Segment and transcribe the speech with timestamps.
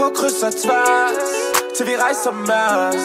[0.00, 1.30] på kryds og tværs
[1.76, 3.02] Til vi rejser med os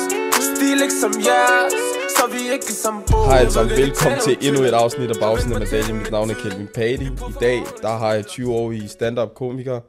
[0.49, 1.73] Stil ikke som jeres
[2.17, 5.59] Så vi ikke som bo Hej sammen, velkommen til endnu et afsnit af Bagsiden af
[5.59, 5.97] Medaljen.
[5.97, 7.05] Mit navn er Kelvin Padi.
[7.05, 9.79] I dag, der har jeg 20 år i stand-up komiker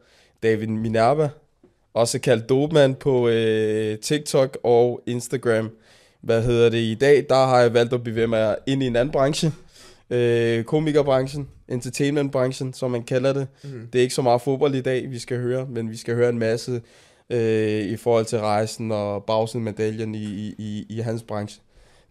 [0.42, 1.29] David Minerva,
[1.95, 5.70] også kaldt Dopeman på øh, TikTok og Instagram.
[6.20, 6.79] Hvad hedder det?
[6.79, 9.52] I dag, der har jeg valgt at bevæge mig ind i en anden branche.
[10.11, 13.46] Øh, komikerbranchen, entertainmentbranchen, som man kalder det.
[13.64, 13.70] Mm.
[13.93, 16.29] Det er ikke så meget fodbold i dag, vi skal høre, men vi skal høre
[16.29, 16.80] en masse
[17.30, 21.61] øh, i forhold til rejsen og bagsiden medaljen i, i, i, i hans branche.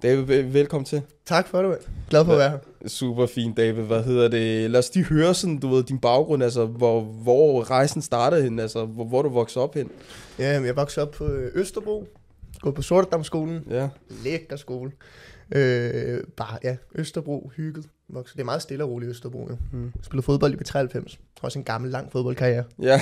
[0.03, 1.01] David, vel- velkommen til.
[1.25, 1.79] Tak for det, mand.
[2.09, 2.87] Glad for at være her.
[2.87, 3.84] Super fint, David.
[3.84, 4.71] Hvad hedder det?
[4.71, 8.59] Lad os lige høre sådan, du ved, din baggrund, altså, hvor, hvor rejsen startede hen,
[8.59, 9.89] altså, hvor, hvor du voksede op hen.
[10.39, 12.07] Ja, jeg voksede op på Østerbro.
[12.62, 13.63] Gået på Sortedamskolen.
[13.70, 13.87] Ja,
[14.23, 14.91] Lækker skole.
[15.52, 17.90] Øh, bare, ja, Østerbro, hygget.
[18.09, 18.33] Vokset.
[18.35, 19.57] Det er meget stille og roligt i Østerbro, jo.
[19.71, 19.91] Mm.
[20.01, 21.17] Spillet fodbold i B93.
[21.41, 22.63] Også en gammel, lang fodboldkarriere.
[22.81, 23.01] ja.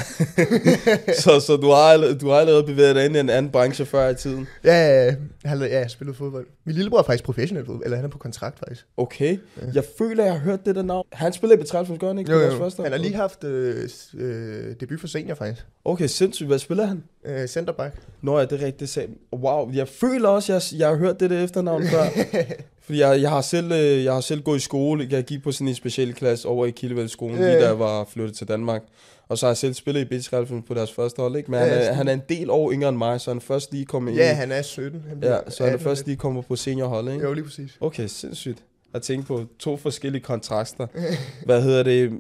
[1.24, 4.10] så, så du, har, du har allerede bevæget dig ind i en anden branche før
[4.10, 4.48] i tiden.
[4.64, 5.16] Ja, ja, ja.
[5.44, 6.46] Jeg ja, jeg spillet fodbold.
[6.66, 8.86] Min lillebror er faktisk professionel fodbold, eller han er på kontrakt faktisk.
[8.98, 9.38] Okay.
[9.74, 11.06] Jeg føler, jeg har hørt det der navn.
[11.12, 12.32] Han spiller i B93, gør han ikke?
[12.32, 15.66] På deres første Han har lige haft øh, øh, debut for senior faktisk.
[15.86, 16.48] Okay, sindssygt.
[16.48, 17.04] Hvad spiller han?
[17.26, 17.96] Øh, centerback.
[18.22, 19.00] Nå ja, det er rigtigt.
[19.34, 22.04] Wow, jeg føler også, jeg, jeg har hørt det der efternavn før.
[22.86, 25.08] Fordi jeg, jeg, har selv, øh, jeg har selv gået i skole.
[25.12, 28.06] Jeg gik på sådan en speciel klasse over i Kildevældskolen, Ja, lige da jeg var
[28.10, 28.84] flyttet til Danmark.
[29.28, 31.52] Og så har jeg selv spillet i B93 på deres første hold, ikke?
[31.52, 33.42] Men Ja, han, er, han er en del år yngre end mig, så han er
[33.42, 34.20] først lige kommet ind.
[34.20, 35.04] Ja, han er 17.
[35.10, 37.26] Han ja, så han er 18 først lige kommet på seniorholdet, ikke?
[37.26, 37.78] Jo, lige præcis.
[37.82, 38.64] Okay, sindssygt.
[38.94, 40.88] Jeg tænker på to forskellige kontraster.
[41.46, 42.12] Hvad hedder det?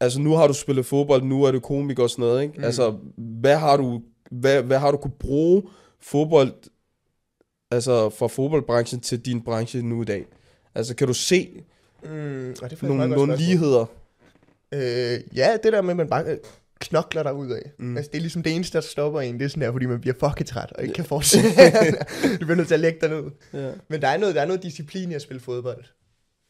[0.00, 2.54] Altså, nu har du spillet fodbold, nu er du komiker og sådan noget, ikke?
[2.58, 2.64] Mm.
[2.64, 2.94] Altså,
[3.40, 5.62] hvad har du, hvad, hvad har du kunne bruge
[6.02, 6.52] fodbold,
[7.70, 10.26] altså fra fodboldbranchen til din branche nu i dag?
[10.74, 11.62] Altså, kan du se
[12.04, 13.86] Mm, og det nogle, nogle ligheder?
[14.72, 16.38] Øh, ja, det der med, at man bare øh,
[16.78, 17.72] knokler der ud af.
[17.78, 17.86] Mm.
[17.86, 17.96] Mm.
[17.96, 19.38] Altså, det er ligesom det eneste, der stopper en.
[19.38, 21.48] Det er sådan der, fordi man bliver fucking træt og ikke kan fortsætte.
[22.40, 23.30] du bliver nødt til at lægge dig ned.
[23.52, 23.72] Ja.
[23.88, 25.84] Men der er noget, der er noget disciplin i at spille fodbold.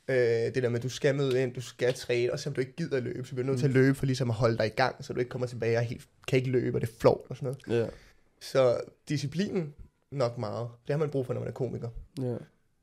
[0.09, 0.17] Øh,
[0.55, 2.77] det der med, at du skal møde ind, du skal træne, og selvom du ikke
[2.77, 4.77] gider løbe, så bliver du nødt til at løbe for ligesom at holde dig i
[4.77, 7.21] gang, så du ikke kommer tilbage og helt, kan ikke løbe, og det er flot
[7.29, 7.83] og sådan noget.
[7.83, 7.87] Ja,
[8.41, 9.75] Så disciplinen
[10.13, 10.69] nok meget.
[10.87, 11.89] Det har man brug for, når man er komiker.
[12.21, 12.35] ja.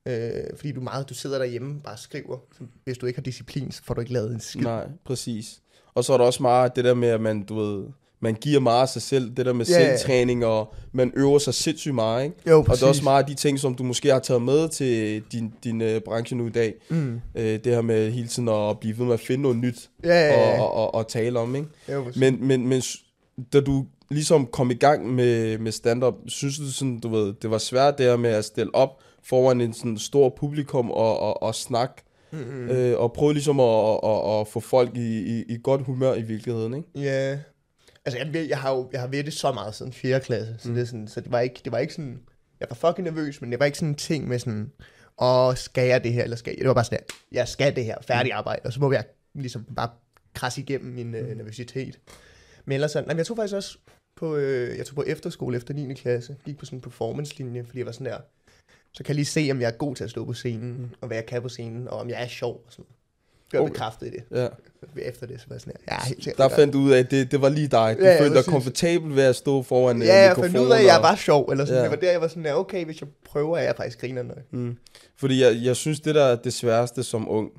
[0.08, 2.38] Øh, fordi du meget, du sidder derhjemme bare skriver.
[2.84, 4.62] Hvis du ikke har disciplin, så får du ikke lavet en skid.
[4.62, 5.62] Nej, præcis.
[5.94, 7.86] Og så er der også meget det der med, at man, du ved,
[8.20, 9.74] man giver meget af sig selv, det der med ja.
[9.74, 12.36] selvtræning, og man øver sig sindssygt meget, ikke?
[12.50, 14.70] Jo, Og det er også meget af de ting, som du måske har taget med
[14.70, 16.74] til din, din uh, branche nu i dag.
[16.90, 17.22] Mm.
[17.36, 20.34] Uh, det her med hele tiden at blive ved med at finde noget nyt ja,
[20.34, 20.62] og, ja.
[20.62, 21.68] og, og, og tale om, ikke?
[21.92, 22.20] Jo, præcis.
[22.20, 22.82] Men, men, men
[23.54, 27.52] da du ligesom kom i gang med, med stand-up, synes du sådan, du ved, det
[27.52, 31.44] var svært det her med at stille op foran en sådan stor publikum og, og,
[31.44, 32.70] og snakke, Mm-hmm.
[32.70, 36.22] øh, og prøve ligesom at, at, at få folk i, i, i godt humør i
[36.22, 36.88] virkeligheden, ikke?
[36.96, 37.40] Ja.
[38.06, 40.20] Altså, jeg, jeg har jo jeg har ved det så meget siden 4.
[40.20, 40.74] klasse, så, Mm.
[40.74, 40.80] mm.
[40.80, 42.20] det, sådan, så det, var ikke, det var ikke sådan...
[42.60, 44.72] Jeg var fucking nervøs, men det var ikke sådan en ting med sådan...
[45.22, 46.58] Åh, skal jeg det her, eller skal jeg...
[46.60, 49.04] Det var bare sådan, at jeg skal det her, færdig arbejde, og så må jeg
[49.36, 49.90] ligesom bare
[50.34, 52.00] krasse igennem min øh, nervøsitet.
[52.66, 53.08] Men ellers sådan...
[53.08, 53.78] Nej, jeg tog faktisk også
[54.18, 54.36] på...
[54.36, 55.94] Øh, jeg tog på efterskole efter 9.
[55.94, 56.36] klasse.
[56.46, 58.18] Gik på sådan en performance-linje, fordi jeg var sådan der...
[58.94, 60.90] Så kan jeg lige se, om jeg er god til at stå på scenen, Mm.
[61.02, 62.86] og hvad jeg kan på scenen, og om jeg er sjov og sådan
[63.52, 63.72] Gør Okay.
[63.72, 64.24] bekræftet i det.
[64.38, 64.48] Ja.
[65.02, 66.50] Efter det, så var jeg sådan her, ja, helt sikkert.
[66.50, 67.96] Der fandt du ud af, at det, det var lige dig.
[68.00, 70.52] Du Ja, ja, følte dig komfortabel ved at stå foran øh, Ja, jeg mikrofonen.
[70.52, 71.78] fandt ud af, at jeg var sjov, eller sådan.
[71.78, 71.84] Ja.
[71.86, 71.92] Ja.
[71.92, 74.24] Det var der, jeg var sådan, ja, okay, hvis jeg prøver, er jeg faktisk griner
[74.24, 74.38] nok.
[74.52, 74.78] Mm.
[75.16, 77.52] Fordi jeg, jeg synes, det der er det sværeste som ung,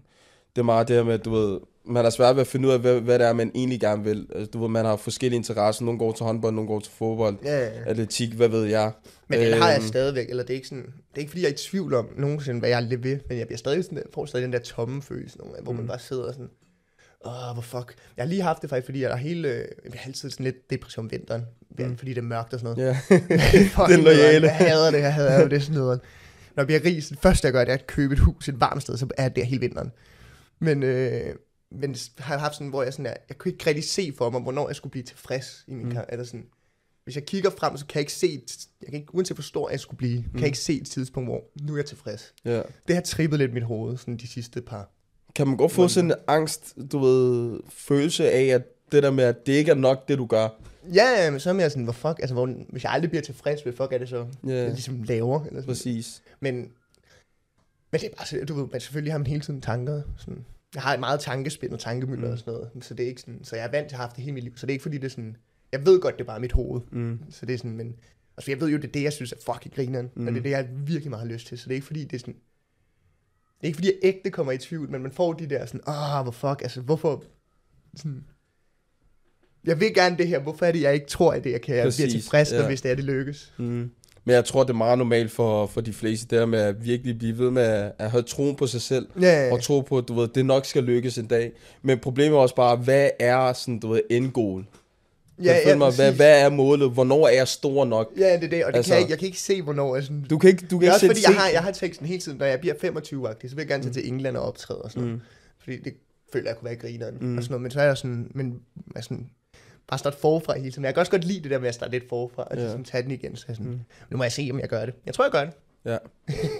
[0.56, 2.68] det er meget det her med, at du ved, man har svært ved at finde
[2.68, 4.26] ud af, hvad, hvad det er, man egentlig gerne vil.
[4.34, 5.84] Altså, du ved, man har forskellige interesser.
[5.84, 7.70] Nogle går til håndbold, nogle går til fodbold, Ja, ja.
[7.86, 8.92] atletik, hvad ved jeg.
[9.28, 11.42] Men det har jeg Øhm, stadigvæk, eller det er ikke sådan, det er ikke fordi,
[11.42, 13.98] jeg er i tvivl om nogensinde, hvad jeg vil ved, men jeg bliver stadig sådan,
[13.98, 15.78] der, får stadig den der tomme følelse, nogle gange, hvor Mm.
[15.78, 16.48] man bare sidder sådan,
[17.26, 17.94] åh, hvor fuck.
[18.16, 20.44] Jeg har lige haft det faktisk, fordi jeg er hele, øh, jeg har altid sådan
[20.44, 21.42] lidt depression om vinteren,
[21.78, 21.96] Mm.
[21.96, 22.96] fordi det er mørkt og sådan noget.
[23.76, 24.40] Fucking Den loyale.
[24.40, 24.44] nederen.
[24.44, 26.00] Jeg hader det, jeg hader det, det sådan noget.
[26.56, 28.48] Når jeg bliver rig, så det første jeg gør, det er at købe et hus
[28.48, 29.92] et varmt sted, så er det hele vinteren.
[30.60, 31.20] Men, øh,
[31.70, 34.30] men har jeg haft sådan, hvor jeg sådan er, jeg kunne ikke rigtig se for
[34.30, 35.92] mig, hvornår jeg skulle blive tilfreds i min Mm.
[35.92, 35.98] mm.
[36.08, 36.46] Eller sådan,
[37.04, 38.40] hvis jeg kigger frem, så kan jeg ikke se,
[38.82, 40.22] jeg kan ikke, uanset hvor stor jeg skulle blive, mm.
[40.22, 40.38] kan Mm.
[40.38, 42.34] jeg ikke se et tidspunkt, hvor nu er jeg tilfreds.
[42.44, 42.62] ja.
[42.88, 44.90] Det har trippet lidt mit hoved, sådan de sidste par.
[45.34, 48.62] Kan man godt få sådan en angst, du ved, følelse af, at
[48.92, 50.48] det der med, at det ikke er nok, det du gør.
[50.94, 53.62] Ja, men så er jeg sådan, hvor fuck, altså, hvor, hvis jeg aldrig bliver tilfreds,
[53.62, 55.40] hvad fuck er det så, Ja, jeg ligesom laver?
[55.44, 55.66] Eller sådan.
[55.66, 56.22] præcis.
[56.40, 56.54] Men,
[57.92, 60.02] men det er bare, du ved, men selvfølgelig har man hele tiden tanker.
[60.18, 60.44] Sådan.
[60.74, 62.28] Jeg har et meget tankespind og tankemøller Mm.
[62.28, 62.32] mm.
[62.32, 64.06] og sådan noget, så det er ikke sådan, så jeg er vant til at have
[64.06, 65.36] haft det hele mit liv, så det er ikke fordi, det er sådan,
[65.72, 67.18] jeg ved godt, det er bare mit hoved, Mm.
[67.30, 67.96] så det er sådan, men,
[68.36, 70.22] altså jeg ved jo, det er det, jeg synes er fucking grineren, mm.
[70.22, 70.26] Mm.
[70.28, 72.04] og det er det, jeg virkelig meget har lyst til, så det er ikke fordi,
[72.04, 75.32] det er sådan, det er ikke fordi, jeg ægte kommer i tvivl, men man får
[75.32, 77.24] de der sådan, åh, hvor fuck, altså hvorfor,
[77.96, 78.24] sådan,
[79.64, 81.76] jeg vil gerne det her, hvorfor er det, jeg ikke tror, at det jeg kan
[81.76, 82.66] jeg bliver tilfreds, ja.
[82.66, 83.54] hvis det er, det lykkes.
[83.58, 83.90] Mm.
[84.28, 87.18] Men jeg tror, det er meget normalt for, for de fleste, der med at virkelig
[87.18, 89.98] blive ved med at, at have troen på sig selv, Ja, ja, og tro på,
[89.98, 91.52] at du ved, det nok skal lykkes en dag.
[91.82, 94.64] Men problemet er også bare, hvad er sådan, du ved, endgoal?
[95.44, 96.90] Ja, ja, mig, hvad, hvad er målet?
[96.90, 98.12] Hvornår er jeg stor nok?
[98.18, 99.62] Ja, det er det, og det Altså- altså, kan jeg, ikke- jeg kan ikke se,
[99.62, 100.26] hvornår jeg sådan...
[100.30, 101.70] Du kan ikke, du kan det er ikke også fordi, jeg se- har, jeg har
[101.70, 104.36] tænkt sådan hele tiden, når jeg bliver 25 så vil jeg gerne tage til England
[104.36, 105.16] og optræde og sådan noget.
[105.18, 105.22] Mm.
[105.62, 105.92] Fordi det
[106.32, 107.26] føler jeg kunne være grineren Mm.
[107.26, 107.36] mm.
[107.36, 107.62] og sådan noget.
[107.62, 108.60] Men så er jeg sådan, men
[109.00, 109.26] sådan,
[109.88, 110.84] bare starte forfra hele tiden.
[110.84, 112.68] Jeg kan også godt lide det der med at starte lidt forfra, og Ja.
[112.68, 113.36] sådan tage den igen.
[113.36, 113.80] Så jeg sådan, mm.
[114.10, 114.94] nu må jeg se, om jeg gør det.
[115.06, 115.52] Jeg tror, jeg gør det.
[115.84, 115.98] Ja.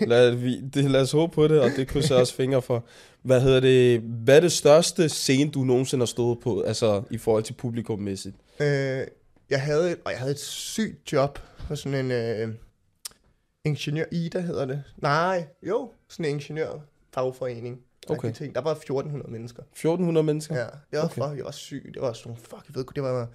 [0.06, 2.84] Lad, vi, det, lad os håbe på det, og det krydser jeg også fingre for.
[3.22, 4.00] Hvad hedder det?
[4.00, 8.36] Hvad er det største scene, du nogensinde har stået på, altså i forhold til publikummæssigt?
[8.60, 8.66] Øh,
[9.50, 11.38] jeg havde, og jeg havde et sygt job
[11.68, 12.54] på sådan en øh,
[13.64, 14.82] ingeniør, Ida hedder det.
[14.96, 16.70] Nej, jo, sådan en ingeniør
[17.14, 17.78] fagforening.
[18.16, 18.32] Okay.
[18.32, 18.54] Ting.
[18.54, 19.62] Der var 1400 mennesker.
[19.72, 20.54] 1400 mennesker?
[20.56, 21.14] Ja, det var, Okay.
[21.22, 21.90] fuck, jeg var syg.
[21.94, 23.28] Det var sådan nogle fuck, jeg ved, det var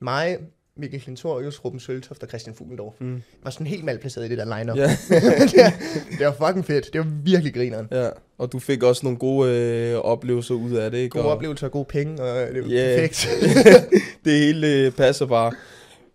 [0.00, 0.38] mig,
[0.76, 2.94] Mikkel Klintorius, Ruben Søltoft og Christian Fuglendorf.
[3.00, 3.12] Mm.
[3.14, 4.76] Jeg var sådan helt malplaceret i det der line-up.
[4.78, 4.90] Ja.
[5.10, 5.72] det,
[6.18, 6.92] det var fucking fedt.
[6.92, 7.88] Det var virkelig grineren.
[7.90, 8.08] ja,
[8.38, 11.12] og du fik også nogle gode øh, oplevelser ud af det, ikke?
[11.12, 12.96] Gode og oplevelser og gode penge, og det var Ja.
[13.00, 13.28] perfekt.
[14.24, 15.52] det hele øh, passer bare.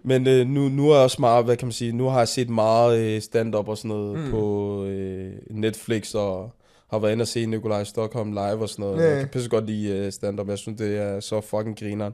[0.04, 2.28] Men øh, nu, nu er jeg også meget, hvad kan man sige, nu har jeg
[2.28, 4.20] set meget øh, stand-up og sådan noget.
[4.20, 4.32] Mm.
[4.32, 6.52] på øh, Netflix, og
[6.90, 9.04] har været inde og se Nikolaj Stockholm live og sådan noget.
[9.04, 9.10] Ja.
[9.12, 12.14] Jeg kan pisse godt lide øh, stand-up, jeg synes, det er så fucking grineren.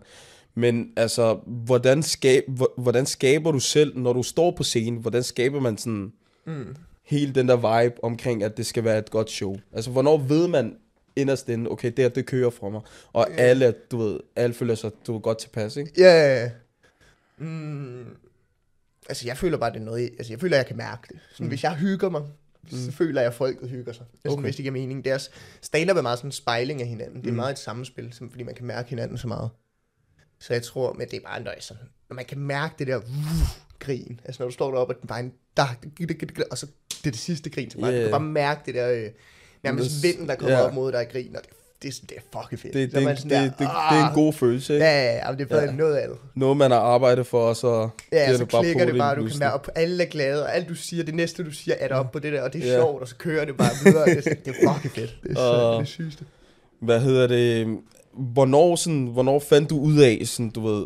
[0.56, 5.24] Men altså, hvordan, skab, hvor- hvordan skaber du selv, når du står på scenen, hvordan
[5.24, 6.12] skaber man sådan
[6.46, 6.75] mm.
[7.04, 9.56] hele den der vibe omkring, at det skal være et godt show?
[9.74, 10.76] Altså, hvornår ved man
[11.16, 12.81] inderst inde, okay, det her, det kører fra mig,
[13.14, 13.36] og Ja.
[13.36, 15.92] alle, du ved, alle føler sig, du ved, godt tilpas, ikke?
[15.98, 16.50] Ja, ja, ja.
[17.38, 18.06] Mm.
[19.10, 21.19] Altså, jeg føler bare, det er noget, altså, jeg føler, jeg kan mærke det.
[21.31, 21.50] Sådan, mm.
[21.50, 22.22] Hvis jeg hygger mig,
[22.71, 24.06] så føler jeg, at folket hygger sig.
[24.15, 24.44] Sådan, Okay.
[24.44, 25.06] hvis det giver mening.
[25.06, 25.30] Deres
[25.62, 27.21] stand-up er meget sådan en spejling af hinanden.
[27.21, 27.36] Det er Mm.
[27.36, 29.50] meget et samspil, fordi man kan mærke hinanden så meget.
[30.39, 32.98] Så jeg tror, men det er bare noget sådan, når man kan mærke det der
[32.98, 33.04] uh,
[33.80, 34.19] grin.
[34.25, 35.65] Altså, når du står deroppe, og den bare en, der,
[36.51, 37.69] og så det er det sidste grin.
[37.71, 37.95] Så Ja.
[37.98, 39.09] Du kan bare mærke det der, øh,
[39.63, 40.62] nærmest vinden, der kommer ja.
[40.66, 41.50] op mod dig og det,
[41.83, 42.74] det, er det er fucking fedt.
[42.74, 44.33] Det, Så det, er man det, sådan det, der, det, det er en "Ah." god
[44.33, 44.85] følelse, ikke?
[44.85, 45.69] Ja, ja, ja, det er bedre Ja.
[45.69, 46.18] end noget andet.
[46.35, 49.27] Noget, man har arbejdet for, og så Ja, så det bare klikker det bare, du
[49.27, 51.95] kan mærke, og alle er glade, og alt du siger, det næste du siger, er
[51.95, 52.77] op på det der, og det er Ja.
[52.80, 54.06] sjovt, og så kører det bare videre.
[54.06, 55.18] Det er, det er fucking fedt.
[55.24, 56.24] Det er, så, Og- det er det sygeste.
[56.80, 57.77] Hvad hedder det?
[58.18, 60.85] Hvornår, sådan, hvornår fandt du ud af, sådan, du ved,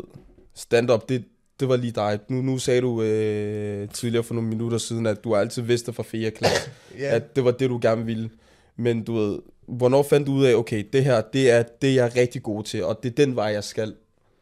[0.56, 1.24] stand-up, det,
[1.60, 2.18] det var lige dig.
[2.28, 6.02] Nu, nu sagde du øh, tidligere for nogle minutter siden, at du altid vidste fra
[6.02, 6.30] 4.
[6.30, 8.30] klasse, Ja, at det var det, du gerne ville.
[8.76, 9.38] Men du ved,
[9.68, 12.64] hvornår fandt du ud af, okay, det her, det er det, jeg er rigtig god
[12.64, 13.94] til, og det er den vej, jeg skal.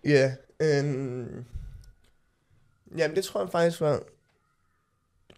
[0.04, 0.34] ja.
[0.62, 1.44] Øhm,
[2.98, 4.02] jamen, det tror jeg faktisk var...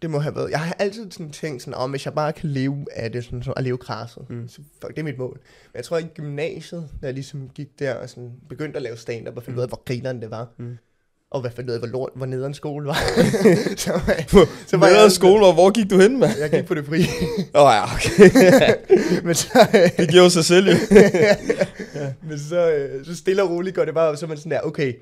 [0.01, 0.51] Det må have været...
[0.51, 3.43] Jeg har altid sådan tænkt sådan, om hvis jeg bare kan leve af det, sådan,
[3.43, 4.35] så, at leve krasset, Mm.
[4.35, 4.47] mm.
[4.47, 5.39] så fuck, det er mit mål.
[5.73, 8.97] Men jeg tror, i gymnasiet, da jeg ligesom gik der og sådan, begyndte at lave
[8.97, 10.77] stand-up, og fandt ud af, hvor grineren det var, Mm.
[11.31, 12.93] Og hvad ud af, hvor, lort, hvor nederen skole var.
[13.77, 16.37] så, var Så så var var jeg skole, og hvor gik du hen, mand?
[16.39, 16.99] Jeg gik på det fri.
[17.55, 19.23] Åh oh, ja, okay.
[19.25, 19.67] Men så,
[19.97, 20.75] det giver jo sig selv, jo.
[22.29, 24.51] Men så, øh, så stille og roligt går det bare, op, så er man sådan
[24.51, 24.93] der, okay,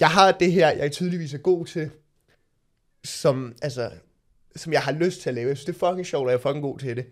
[0.00, 1.90] jeg har det her, jeg er tydeligvis er god til,
[3.04, 3.90] som, altså,
[4.56, 5.48] som jeg har lyst til at lave.
[5.48, 7.04] Jeg synes, det er fucking sjovt, og jeg er fucking god til det.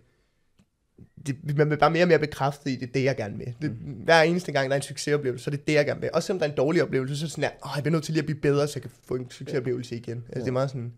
[1.27, 3.53] Det man bliver bare mere og mere bekræftet i, det er det, jeg gerne vil.
[3.61, 3.69] Det,
[4.03, 6.09] hver eneste gang, der er en succesoplevelse, så er det det, jeg gerne vil.
[6.13, 7.91] Også selvom der er en dårlig oplevelse, så er det sådan der, åh, jeg bliver
[7.91, 10.17] nødt til lige at blive bedre, så jeg kan få en succesoplevelse igen.
[10.17, 10.39] Altså, Ja.
[10.39, 10.93] det er meget sådan,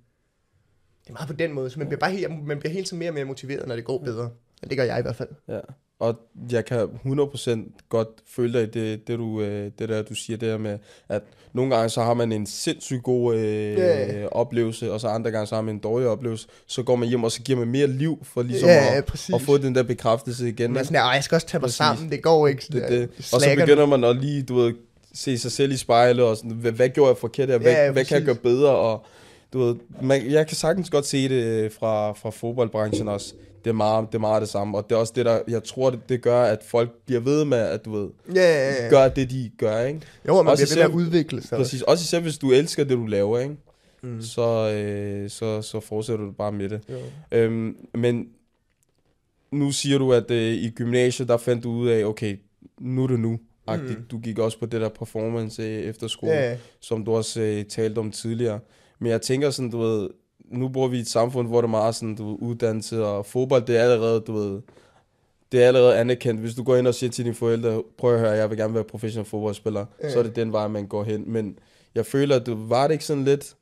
[1.04, 3.00] det er meget på den måde, så man bliver bare helt, man bliver hele tiden
[3.00, 4.30] mere og mere motiveret, når det går bedre.
[4.64, 5.30] Og det gør jeg i hvert fald.
[5.48, 5.60] Ja,
[6.02, 6.16] og
[6.52, 10.38] jeg kan 100% godt føle dig i det, det, du, øh, det der, du siger
[10.38, 10.78] der med,
[11.10, 11.22] at
[11.54, 14.26] nogle gange så har man en sindssygt god øh, Ja.
[14.28, 16.48] oplevelse, og så andre gange så har man en dårlig oplevelse.
[16.68, 19.36] Så går man hjem, og så giver man mere liv for ligesom ja, at, præcis.
[19.36, 20.74] at få den der bekræftelse igen.
[20.74, 21.78] Man sådan der, "Ej, jeg skal også tage mig Præcis.
[21.78, 22.66] sammen, det går ikke.
[22.72, 23.10] Det, det.
[23.34, 24.74] Og så begynder man at lige, du ved,
[25.14, 27.58] se sig selv i spejlet, og sådan, hvad, hvad gjorde jeg forkert her?
[27.58, 28.70] Hvad, ja, hvad kan jeg gøre bedre?
[28.76, 29.06] Og
[29.54, 33.34] du ved, man, jeg kan sagtens godt se det øh, fra, fra fodboldbranchen også.
[33.64, 35.64] Det er, meget, det er meget det samme, og det er også det, der, jeg
[35.64, 38.90] tror, det, det gør, at folk bliver ved med, at du ved, Ja, ja, ja.
[38.90, 40.02] gør det, de gør, ikke?
[40.28, 41.58] Jo, man Også bliver ved med at udvikle sig.
[41.58, 41.82] Præcis.
[41.82, 43.56] Også især, hvis du elsker det, du laver, ikke?
[44.02, 44.22] Mm.
[44.22, 46.82] Så, øh, så, så fortsætter du bare med det.
[46.90, 46.98] Jo.
[47.32, 48.28] Øhm, men
[49.52, 52.38] nu siger du, at øh, i gymnasiet, der fandt du ud af, okay,
[52.80, 53.40] nu er det nu.
[53.68, 53.74] Mm.
[53.74, 53.96] Mm.
[54.12, 56.58] Du gik også på det der performance øh, efter skole, ja.
[56.80, 58.60] som du også øh, talte om tidligere.
[59.00, 60.10] Men jeg tænker sådan, du ved,
[60.52, 63.26] nu bor vi i et samfund, hvor det er meget sådan, du ved, uddannelse og
[63.26, 64.62] fodbold, det er allerede, du ved,
[65.52, 66.42] det er allerede anerkendt.
[66.42, 68.74] Hvis du går ind og siger til dine forældre, prøv at høre, jeg vil gerne
[68.74, 70.10] være professionel fodboldspiller, Ja.
[70.12, 71.24] så er det den vej, man går hen.
[71.28, 71.60] Men
[71.96, 73.56] jeg føler, at du, var det ikke sådan lidt,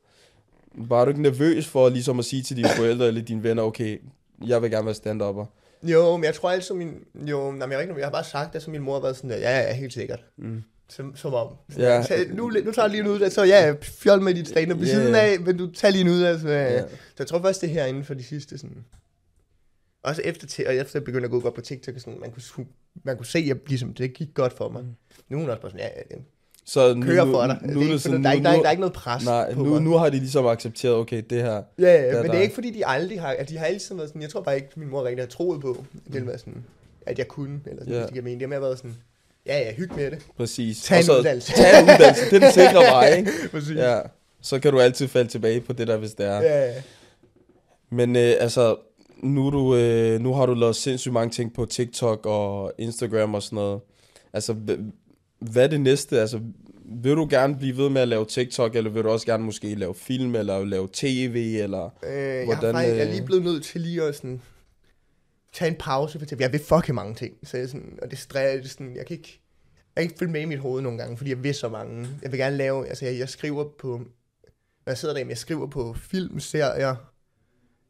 [0.74, 3.98] var du ikke nervøs for ligesom at sige til dine forældre eller dine venner, okay,
[4.46, 5.44] jeg vil gerne være stand-upper?
[5.82, 6.94] Jo, men jeg tror altid, min...
[7.14, 9.16] Jo, nej, jeg, er ikke, jeg har bare sagt det, så min mor har været
[9.16, 10.24] sådan der, ja, ja, helt sikkert.
[10.38, 10.62] Mm.
[10.90, 11.48] Som, som om.
[11.78, 12.02] Ja.
[12.02, 14.86] Så, nu, nu tager jeg lige en uddannelse, så ja, fjol med dit stand-up ved
[14.86, 16.48] siden af, men du tager lige en uddannelse.
[16.48, 16.80] Ja.
[16.80, 16.86] Så
[17.18, 18.84] jeg tror først, det er herinde for de sidste sådan...
[20.04, 22.30] Også efter, til, og efter jeg begyndte at gå godt på TikTok, og sådan, man
[22.30, 22.66] kunne,
[23.04, 24.84] man kunne se, at ligesom, det gik godt for mig.
[25.28, 26.24] Nu er hun også bare sådan, ja, det
[26.64, 27.58] Så nu, kører for dig.
[27.62, 28.70] Nu, det nu, er er ikke, det sådan, der, er ikke, der, er, der er
[28.70, 29.82] ikke noget pres nej, på nu, mig.
[29.82, 31.52] nu har de ligesom accepteret, okay, det her.
[31.52, 33.66] Ja, ja, Ja, men det der- er ikke fordi, de aldrig har, at de har
[33.66, 36.26] altid været sådan, jeg tror bare ikke, min mor rigtig har troet på, det ville
[36.28, 36.64] være sådan,
[37.06, 37.98] at jeg kunne, eller sådan, Ja.
[38.00, 38.04] ja.
[38.06, 38.40] det giver mening.
[38.40, 38.96] Det har mere været sådan,
[39.46, 40.18] ja, ja, hygge med det.
[40.36, 40.82] Præcis.
[40.82, 41.52] Tag en så- uddannelse.
[41.52, 42.24] Tag en uddannelse.
[42.30, 43.30] Det er den sikre vej, ikke?
[43.50, 43.76] Præcis.
[43.76, 44.00] Ja.
[44.42, 46.40] Så kan du altid falde tilbage på det der, hvis det er.
[46.40, 46.74] Ja, ja.
[47.90, 48.76] Men øh, altså,
[49.22, 53.42] nu, du, øh, nu har du lavet sindssygt mange ting på TikTok og Instagram og
[53.42, 53.80] sådan noget.
[54.32, 54.80] Altså, hva-
[55.52, 56.20] hvad er det næste?
[56.20, 56.40] Altså,
[57.02, 59.74] vil du gerne blive ved med at lave TikTok, eller vil du også gerne måske
[59.74, 61.90] lave film, eller lave tv, eller...
[62.06, 64.40] Øh, jeg, Hvordan, faktisk, jeg er øh, lige blevet nødt til lige at sådan,
[65.52, 67.34] tage en pause, for jeg vil fucking mange ting.
[67.42, 69.40] Så jeg, sådan, og det stræder, det er sådan, jeg kan ikke,
[69.96, 72.08] jeg kan ikke følge med i mit hoved nogle gange, fordi jeg vil så mange.
[72.22, 73.98] Jeg vil gerne lave, altså jeg, jeg skriver på,
[74.86, 76.96] når jeg sidder derhjemme, jeg skriver på film, serier,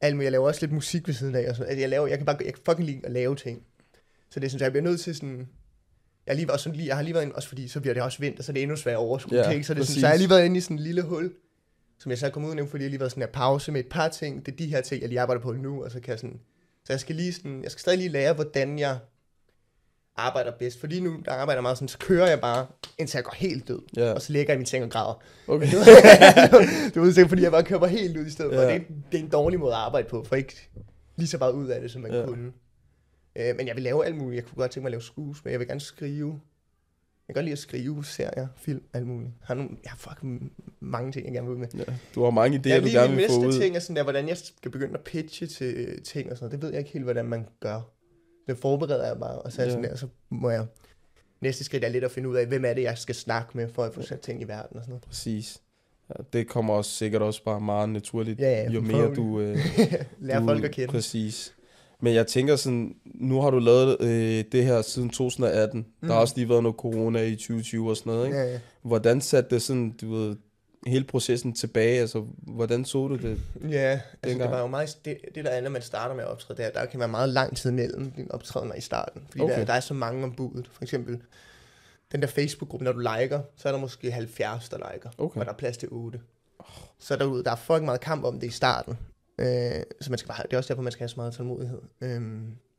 [0.00, 0.24] alt muligt.
[0.24, 1.50] Jeg laver også lidt musik ved siden af.
[1.50, 3.62] Og så, altså jeg, laver, jeg kan bare, jeg kan fucking lide at lave ting.
[4.30, 5.48] Så det sådan, så jeg bliver nødt til sådan,
[6.26, 7.94] jeg, har lige, også sådan, lige, jeg har lige været inde, også fordi så bliver
[7.94, 9.66] det også vinter, så det er endnu sværere at overskue ja, ting.
[9.66, 10.00] Så, det er sådan, præcis.
[10.00, 11.32] så jeg har lige været inde i sådan en lille hul,
[11.98, 13.72] som jeg så er kommet ud af fordi jeg har lige været sådan en pause
[13.72, 14.46] med et par ting.
[14.46, 16.40] Det er de her ting, jeg lige arbejder på nu, og så kan jeg sådan...
[16.90, 18.98] Så jeg skal lige sådan, jeg skal stadig lige lære, hvordan jeg
[20.16, 20.80] arbejder bedst.
[20.80, 22.66] Fordi nu, der arbejder jeg meget sådan, så kører jeg bare,
[22.98, 23.82] indtil jeg går helt død.
[23.96, 24.12] Ja.
[24.12, 25.22] Og så ligger jeg i min seng og græder.
[25.48, 25.66] Okay.
[26.94, 28.60] du ved, fordi jeg bare kører mig helt ud i stedet for.
[28.60, 28.66] Ja.
[28.66, 28.80] Det, er,
[29.12, 30.70] det er en dårlig måde at arbejde på, for ikke
[31.16, 32.24] lige så meget ud af det, som man ja.
[32.24, 32.52] kunne.
[33.36, 34.42] Øh, men jeg vil lave alt muligt.
[34.42, 35.50] Jeg kunne godt tænke mig at lave skuespil.
[35.50, 36.40] Jeg vil gerne skrive.
[37.30, 39.30] Jeg kan godt lide at skrive serier, film, alt muligt.
[39.40, 41.68] Jeg har, nogle, jeg har fucking mange ting, jeg gerne vil ud med.
[41.74, 41.84] Ja,
[42.14, 43.60] du har mange idéer, Ja, du gerne vil få næste ud.
[43.62, 46.44] ting er sådan der, hvordan jeg skal begynde at pitche til øh, ting og sådan
[46.46, 46.52] noget.
[46.52, 47.80] Det ved jeg ikke helt, hvordan man gør.
[48.48, 49.68] Det forbereder jeg bare, og så Ja.
[49.70, 50.66] sådan der, så må jeg...
[51.40, 53.68] Næste skridt er lidt at finde ud af, hvem er det, jeg skal snakke med,
[53.68, 55.02] for at få sat ting i verden og sådan noget.
[55.04, 55.62] Præcis.
[56.08, 59.40] Ja, det kommer også sikkert også bare meget naturligt, Ja, ja, jo mere du...
[59.40, 59.58] Øh,
[60.18, 60.92] Lære du, folk at kende.
[60.92, 61.54] Præcis.
[62.00, 65.78] Men jeg tænker sådan, nu har du lavet øh, det her siden 2018.
[65.78, 65.84] Mm.
[66.00, 66.20] Der har Mm.
[66.20, 68.38] også lige været noget corona i 2020 og sådan noget, ikke?
[68.38, 68.58] Ja, ja.
[68.82, 70.36] Hvordan satte det sådan, du ved,
[70.86, 72.00] hele processen tilbage?
[72.00, 73.38] Altså, hvordan så du det?
[73.70, 76.30] Ja, altså det var jo meget, det, det der er, når man starter med at
[76.30, 79.22] optræde, der, der kan være meget lang tid mellem dine optrædener i starten.
[79.30, 79.58] Fordi Okay.
[79.58, 80.70] der, der er så mange om budet.
[80.72, 81.18] For eksempel,
[82.12, 85.10] den der Facebook-gruppe, når du liker, så er der måske 70, der liker.
[85.18, 85.40] Okay.
[85.40, 86.20] Og der er plads til 8.
[86.98, 88.98] Så der, der er fucking meget kamp om det i starten.
[89.40, 91.80] Øh, så man skal bare, det er også derfor, man skal have så meget tålmodighed.
[92.00, 92.20] Øh,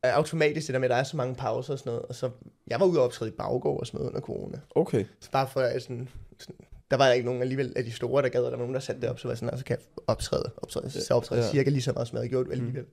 [0.04, 2.02] automatisk det der med, at der er så mange pauser og sådan noget.
[2.06, 2.30] Og så,
[2.66, 4.58] jeg var ude og optræde i baggård og sådan noget under corona.
[4.74, 5.04] Okay.
[5.20, 6.56] Så bare for at sådan, sådan
[6.90, 9.00] der var ikke nogen alligevel af de store, der gad, der var nogen, der satte
[9.02, 11.50] det op, så var jeg sådan, "Nå, så kan jeg optræde, optræde, så optræde Ja.
[11.50, 12.84] cirka lige så meget, som jeg havde gjort alligevel.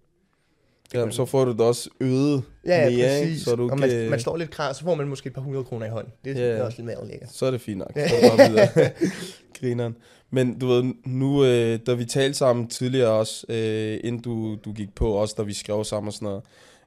[0.93, 3.43] Jamen, så får du det også øget Ja, ja mere, præcis.
[3.43, 3.79] så du og kan...
[3.79, 6.13] man, man, står lidt klar, så får man måske et par hundrede kroner i hånden.
[6.25, 6.63] Det er Ja.
[6.63, 7.29] også lidt mere lækkert.
[7.33, 7.91] Så er det fint nok.
[7.95, 8.89] Så er det bare videre.
[9.59, 9.95] Grineren.
[10.31, 14.71] Men du ved, nu, øh, da vi talte sammen tidligere også, øh, inden du, du
[14.73, 16.41] gik på, også da vi skrev sammen og sådan noget,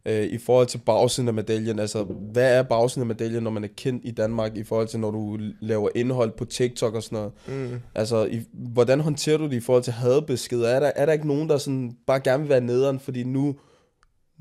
[0.06, 3.64] øh, i forhold til bagsiden af medaljen, altså, hvad er bagsiden af medaljen, når man
[3.64, 7.16] er kendt i Danmark, i forhold til, når du laver indhold på TikTok og sådan
[7.16, 7.32] noget?
[7.70, 7.78] Mm.
[7.94, 10.68] Altså, i, hvordan håndterer du det i forhold til hadbeskeder?
[10.68, 13.54] Er der, er der ikke nogen, der sådan bare gerne vil være nederen, fordi nu,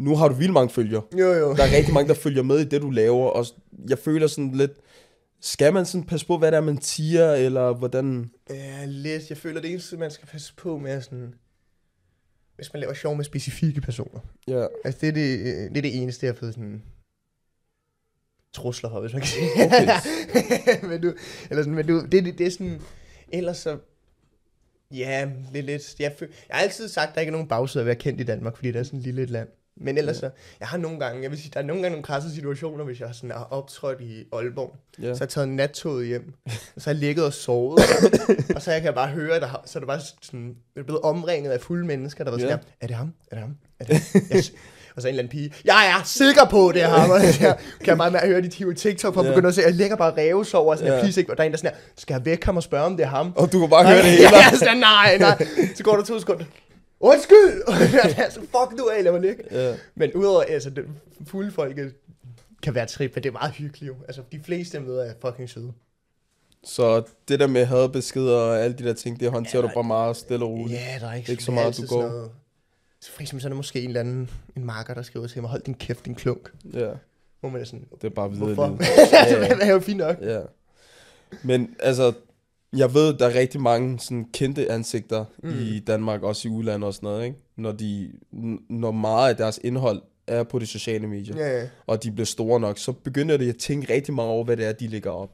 [0.02, 1.02] nu har du vildt mange følgere?
[1.20, 1.56] Jo, jo.
[1.56, 3.46] Der er rigtig mange, der følger med i det, du laver, og
[3.90, 4.72] jeg føler sådan lidt,
[5.42, 8.32] skal man sådan passe på, hvad det er, man siger, eller hvordan...
[8.50, 9.30] Ja, lidt.
[9.30, 11.34] Jeg føler, det eneste, man skal passe på med, er sådan,
[12.56, 14.20] hvis man laver sjov med specifikke personer.
[14.48, 16.84] Ja, Altså, det er det, øh, det, er det eneste, jeg har fået sådan
[18.54, 19.50] trusler for, hvis man kan sige.
[19.66, 19.88] Okay.
[20.90, 21.14] men du,
[21.50, 22.82] eller sådan, men du, det, det, det er sådan,
[23.32, 23.78] ellers så,
[24.92, 27.82] ja, er lidt, jeg, føl, jeg har altid sagt, at der ikke er nogen bagside
[27.82, 29.48] at være kendt i Danmark, fordi det er sådan et lille et land.
[29.78, 32.04] Men ellers så, jeg har nogle gange, jeg vil sige, der er nogle gange nogle
[32.04, 35.04] krasse situationer, hvis jeg sådan har optrådt i Aalborg, ja.
[35.04, 36.52] så har jeg taget nattoget hjem, og
[36.82, 37.80] så har jeg ligget og sovet,
[38.56, 41.02] og så jeg kan bare høre, der, så er der bare sådan, jeg er blevet
[41.02, 42.56] omringet af fulde mennesker, der var sådan, Ja.
[42.56, 42.72] ja.
[42.82, 43.14] er det ham?
[43.32, 43.56] Er det ham?
[43.80, 44.38] Er det ham?
[44.38, 44.54] Yes.
[44.96, 47.10] Og så en eller anden pige, jeg er sikker på, det er ham.
[47.10, 47.40] Og så
[47.80, 49.32] kan jeg meget at høre de hive TikTok, for at Ja.
[49.32, 50.96] begynde at se, jeg ligger bare ræves over, sådan, Ja.
[50.98, 51.02] ja.
[51.04, 52.86] please ikke, og der er en, der sådan her, skal jeg væk ham og spørge,
[52.86, 53.34] om det er ham?
[53.36, 54.24] Og du kan bare høre det hele.
[54.52, 55.48] Ja, sådan, nej, nej.
[55.76, 56.46] Så går der to sekunder.
[57.04, 57.62] Undskyld!
[57.68, 59.44] Og jeg er så, fuck du af, lad mig ligge.
[59.52, 59.76] Ja.
[59.96, 60.86] Men udover, altså, det
[61.28, 61.94] fulde folket
[62.64, 63.96] kan være trip, men det er meget hyggeligt jo.
[64.08, 65.74] Altså, de fleste møder er fucking søde.
[66.64, 69.84] Så det der med hadbeskeder og alle de der ting, det håndterer Ja, du bare
[69.84, 70.80] meget stille og roligt.
[70.80, 72.02] Ja, der er ikke, Ikke så meget, du går.
[72.02, 72.32] noget-
[73.00, 75.42] Så for eksempel så er der måske en eller anden en marker, der skriver til
[75.42, 76.52] mig, hold din kæft, din klunk.
[76.74, 76.90] Ja,
[77.40, 78.78] Hvor man er sådan, det er bare videre hvorfor?
[79.18, 80.18] altså, det er jo fint nok.
[80.22, 80.40] Ja.
[81.44, 82.14] Men altså,
[82.78, 85.50] jeg ved, der er rigtig mange sådan kendte ansigter mm.
[85.60, 87.38] I Danmark, også i udlandet og sådan noget, ikke?
[87.58, 88.12] Når, de,
[88.70, 91.68] når meget af deres indhold er på de sociale medier, Ja, ja.
[91.88, 94.66] og de bliver store nok, så begynder de at tænke rigtig meget over, hvad det
[94.66, 95.30] er, de lægger op.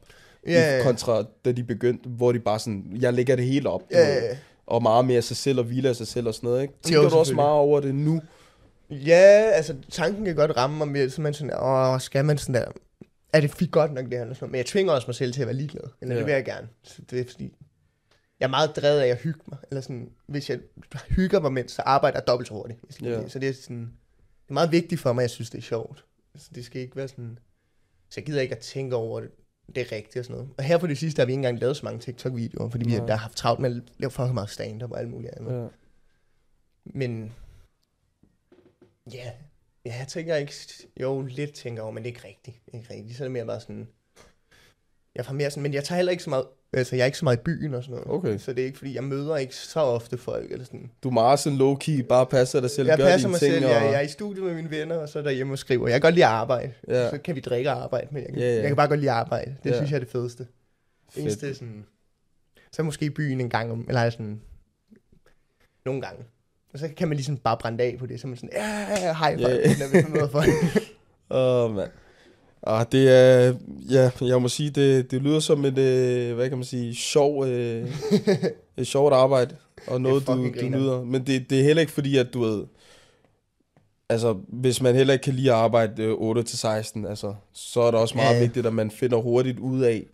[0.46, 3.82] I kontra da de begyndte, hvor de bare sådan, jeg lægger det hele op.
[3.90, 4.36] ja, ja.
[4.66, 6.74] Og meget mere sig selv og hvile af sig selv og sådan noget, ikke?
[6.82, 8.20] Tænker Jo, du også meget over det nu?
[8.90, 12.64] Ja, altså tanken kan godt ramme mig så man sådan, åh, skal man sådan der,
[13.32, 14.52] er det fint godt nok det her, eller sådan noget.
[14.52, 16.18] men jeg tvinger også mig selv til at være ligeglad, eller ja.
[16.18, 16.68] Det vil jeg gerne.
[16.82, 17.56] Så det er fordi,
[18.40, 20.60] jeg er meget drevet af at hygge mig, eller sådan, hvis jeg
[21.08, 22.80] hygger mig mens, så arbejder jeg dobbelt så hurtigt.
[22.82, 23.20] hvis Ja.
[23.20, 23.32] det.
[23.32, 23.82] Så det er sådan,
[24.42, 26.04] det er meget vigtigt for mig, jeg synes, det er sjovt.
[26.36, 27.38] Så det skal ikke være sådan,
[28.10, 29.30] så jeg gider ikke at tænke over det,
[29.74, 30.50] det er rigtigt og sådan noget.
[30.58, 32.94] Og her på det sidste har vi ikke engang lavet så mange TikTok-videoer, fordi vi
[32.94, 35.62] der har haft travlt med at lave fucking meget stand-up og alt muligt andet.
[35.62, 35.66] Ja.
[36.84, 37.32] Men
[39.14, 39.30] ja,
[39.88, 40.52] ja, jeg tænker ikke,
[41.00, 42.56] jo, lidt tænker over, men det er ikke rigtigt.
[42.66, 43.16] Det er ikke rigtigt.
[43.16, 43.88] Så er det mere bare sådan,
[45.14, 47.18] jeg får mere sådan, men jeg tager heller ikke så meget, altså jeg er ikke
[47.18, 48.10] så meget i byen og sådan noget.
[48.10, 48.38] Okay.
[48.38, 50.90] Så det er ikke, fordi jeg møder ikke så ofte folk, eller sådan.
[51.02, 53.52] Du er meget sådan low-key, bare passer dig selv, jeg gør passer dine mig ting.
[53.52, 53.70] selv, og...
[53.70, 55.88] jeg, jeg er i studiet med mine venner, og så er der hjemme og skriver.
[55.88, 56.72] Jeg kan godt lide at arbejde.
[56.88, 57.10] Ja.
[57.10, 58.54] Så kan vi drikke og arbejde, men jeg kan, Ja, ja.
[58.60, 59.56] jeg kan bare godt lide at arbejde.
[59.64, 59.76] Det Ja.
[59.76, 60.46] synes jeg er det fedeste.
[61.10, 61.22] Fedt.
[61.24, 61.84] eneste sådan,
[62.72, 64.40] så måske i byen en gang om, eller sådan,
[65.84, 66.24] nogle gange.
[66.72, 69.14] Og så kan man ligesom bare brænde af på det, så man sådan, ja, ja,
[69.14, 69.78] hej, yeah.
[69.78, 70.48] når vi møder folk.
[71.30, 71.90] Åh, oh, mand.
[72.62, 73.54] Ah, det er,
[73.90, 77.46] ja, jeg må sige, det, det lyder som et, øh, hvad kan man sige, sjov,
[77.46, 77.90] øh,
[78.76, 79.56] et sjovt arbejde,
[79.86, 80.78] og noget, du, du griner.
[80.78, 81.04] nyder.
[81.04, 82.64] Men det, det er heller ikke fordi, at du ved,
[84.08, 88.00] altså, hvis man heller ikke kan lide at arbejde øh, 8-16, altså, så er det
[88.00, 88.40] også meget Ja.
[88.40, 90.06] vigtigt, at man finder hurtigt ud af,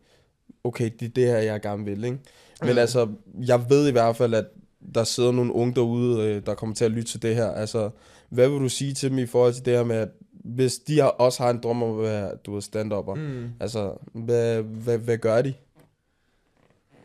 [0.64, 2.18] okay, det er det her, jeg gerne vil, ikke?
[2.62, 2.78] Men Mm.
[2.78, 3.08] altså,
[3.46, 4.44] jeg ved i hvert fald, at
[4.94, 7.46] der sidder nogle unge derude, øh, der kommer til at lytte til det her.
[7.46, 7.90] Altså,
[8.28, 10.08] hvad vil du sige til dem i forhold til det her med, at
[10.44, 13.50] hvis de har, også har en drøm om at være, du ved, stand-upper, mm.
[13.60, 15.54] Altså, hvad, hvad, hvad gør de?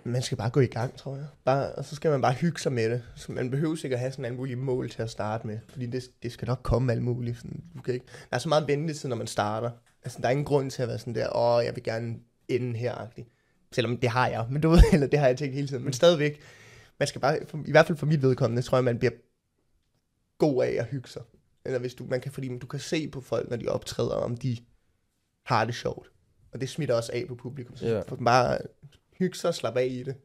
[0.04, 1.26] Man skal bare gå i gang, tror jeg.
[1.46, 3.04] Bare, og så skal man bare hygge sig med det.
[3.16, 5.60] Så man behøver ikke at have sådan alle mulige mål til at starte med.
[5.70, 7.38] Fordi det, det skal nok komme alt muligt.
[7.38, 9.72] Sådan, du kan ikke, der er så meget ventetid, når man starter.
[10.04, 12.16] Altså, der er ingen grund til at være sådan der, åh, jeg vil gerne
[12.48, 13.24] ende her -agtig.
[13.72, 15.84] Selvom det har jeg, men du ved, eller det har jeg tænkt hele tiden.
[15.84, 16.40] Men stadigvæk,
[17.00, 19.12] man skal bare, i hvert fald for mit vedkommende, tror jeg, man bliver
[20.38, 21.22] god af at hygge sig.
[21.66, 24.38] Eller hvis du, man kan, fordi du kan se på folk, når de optræder, om
[24.38, 24.58] de
[25.46, 26.12] har det sjovt.
[26.52, 27.76] Og det smitter også af på publikum.
[27.78, 28.02] Så Ja.
[28.02, 28.58] får dem bare
[29.20, 30.16] hygge sig og slappe af i det.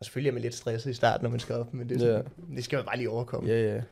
[0.00, 2.26] Og selvfølgelig er man lidt stresset i starten, når man skal op, men det, sådan,
[2.56, 3.48] det skal man bare lige overkomme.
[3.50, 3.82] Ja, ja.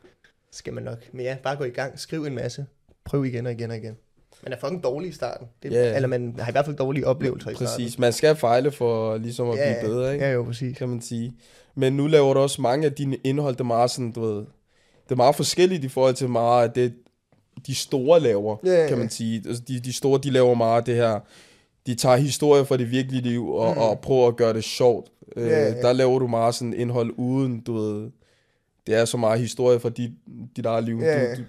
[0.51, 1.13] Skal man nok.
[1.13, 2.65] Men ja, bare gå i gang, skriv en masse,
[3.03, 3.97] prøv igen og igen og igen.
[4.43, 5.47] Man er fucking dårlig i starten.
[5.63, 5.95] Det, ja.
[5.95, 7.67] Eller man har i hvert fald dårlige oplevelser i starten.
[7.67, 7.99] Præcis.
[7.99, 10.25] Man skal fejle for ligesom at Ja, blive bedre, ikke?
[10.25, 10.77] Ja, jo, præcis.
[10.77, 11.33] kan man sige.
[11.75, 14.35] Men nu laver du også mange af dine indhold, det er meget sådan, du ved,
[15.05, 16.93] det er meget forskelligt i forhold til meget det,
[17.67, 19.43] de store laver, ja, kan man sige.
[19.47, 21.19] Altså, de, de store, de laver meget det her,
[21.87, 23.77] de tager historier fra det virkelige liv, og, Mm.
[23.81, 25.09] og prøver at gøre det sjovt.
[25.35, 25.81] Øh, Ja, ja.
[25.81, 28.11] Der laver du meget sådan indhold uden, du ved,
[28.87, 30.11] det er så meget historie fra dit,
[30.55, 30.99] dit eget liv.
[31.01, 31.35] Ja.
[31.35, 31.45] Du, du,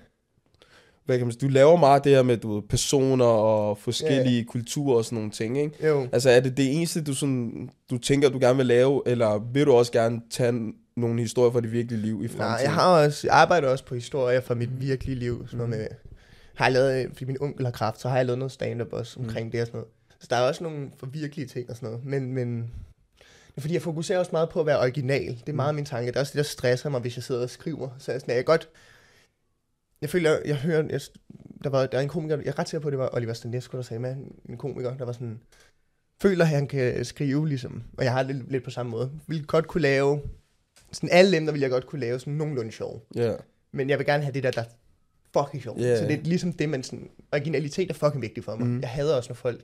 [1.04, 4.44] hvad kan man sige, du laver meget det her med, du ved, personer og forskellige
[4.44, 5.86] kulturer og sådan nogle ting, ikke?
[5.86, 6.08] Jo.
[6.12, 9.66] Altså er det det eneste, du, sådan, du tænker, du gerne vil lave, eller vil
[9.66, 12.50] du også gerne tage nogle historier fra det virkelige liv i fremtiden?
[12.50, 15.46] Nej, jeg har også, jeg arbejder også på historier fra mit virkelige liv.
[15.46, 15.86] Sådan noget med,
[16.54, 19.20] har jeg lavet, fordi min onkel har kraft, så har jeg lavet noget stand-up også
[19.20, 19.50] omkring mm.
[19.52, 19.92] det og sådan noget.
[20.20, 22.06] Så der er også nogle for virkelige ting og sådan noget.
[22.06, 22.70] Men, men
[23.58, 25.36] fordi, jeg fokuserer også meget på at være original.
[25.40, 26.06] Det er meget min tanke.
[26.06, 27.88] Det er også det, der stresser mig, hvis jeg sidder og skriver.
[27.98, 28.68] Så jeg, sådan, jeg kan godt...
[30.02, 30.86] Jeg føler, jeg hører...
[30.90, 31.00] Jeg,
[31.64, 33.32] der, var, der er en komiker, jeg er ret sikker på, at det var Oliver
[33.32, 34.16] Stanesco, der sagde med,
[34.48, 35.40] en komiker, der var sådan...
[36.22, 37.82] Føler, at han kan skrive, ligesom.
[37.98, 39.10] Og jeg har det lidt, lidt på samme måde.
[39.26, 40.20] Vil godt kunne lave...
[40.92, 43.06] Sådan alle emner vil jeg godt kunne lave sådan nogenlunde sjov.
[43.14, 43.34] Ja,
[43.72, 44.66] Men jeg vil gerne have det der, der er
[45.38, 45.80] fucking sjovt.
[45.80, 45.86] Ja.
[45.86, 45.98] Yeah.
[45.98, 47.10] Så det er ligesom det, man sådan...
[47.32, 48.66] Originalitet er fucking vigtigt for mig.
[48.66, 48.80] Mm.
[48.80, 49.60] Jeg hader også, når folk...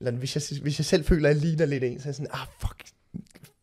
[0.00, 2.14] Eller hvis jeg, hvis jeg selv føler, at jeg ligner lidt en, så er jeg
[2.14, 2.84] sådan, ah, fuck,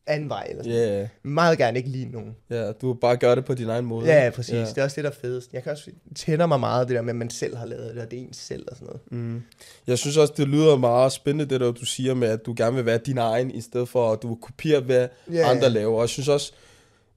[0.09, 0.47] anden vej.
[0.49, 0.77] Eller sådan.
[0.77, 2.35] yeah, Meget gerne ikke ligne nogen.
[2.49, 4.05] ja, du vil bare gøre det på din egen måde.
[4.23, 4.53] Ja, præcis.
[4.53, 4.59] Ja.
[4.65, 5.53] Det er også det, der er fedest.
[5.53, 8.03] Jeg kan også tænder mig meget, det der med, at man selv har lavet det,
[8.03, 9.01] og det er ens selv og sådan noget.
[9.35, 9.41] Mm.
[9.87, 12.75] Jeg synes også, det lyder meget spændende, det der du siger med, at du gerne
[12.75, 15.49] vil være din egen, i stedet for at du vil kopiere, hvad yeah.
[15.49, 15.95] andre laver.
[15.95, 16.51] Og jeg synes også,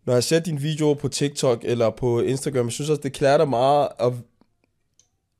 [0.06, 3.36] når jeg ser dine videoer på TikTok eller på Instagram, jeg synes også, det klæder
[3.36, 4.12] dig meget, at,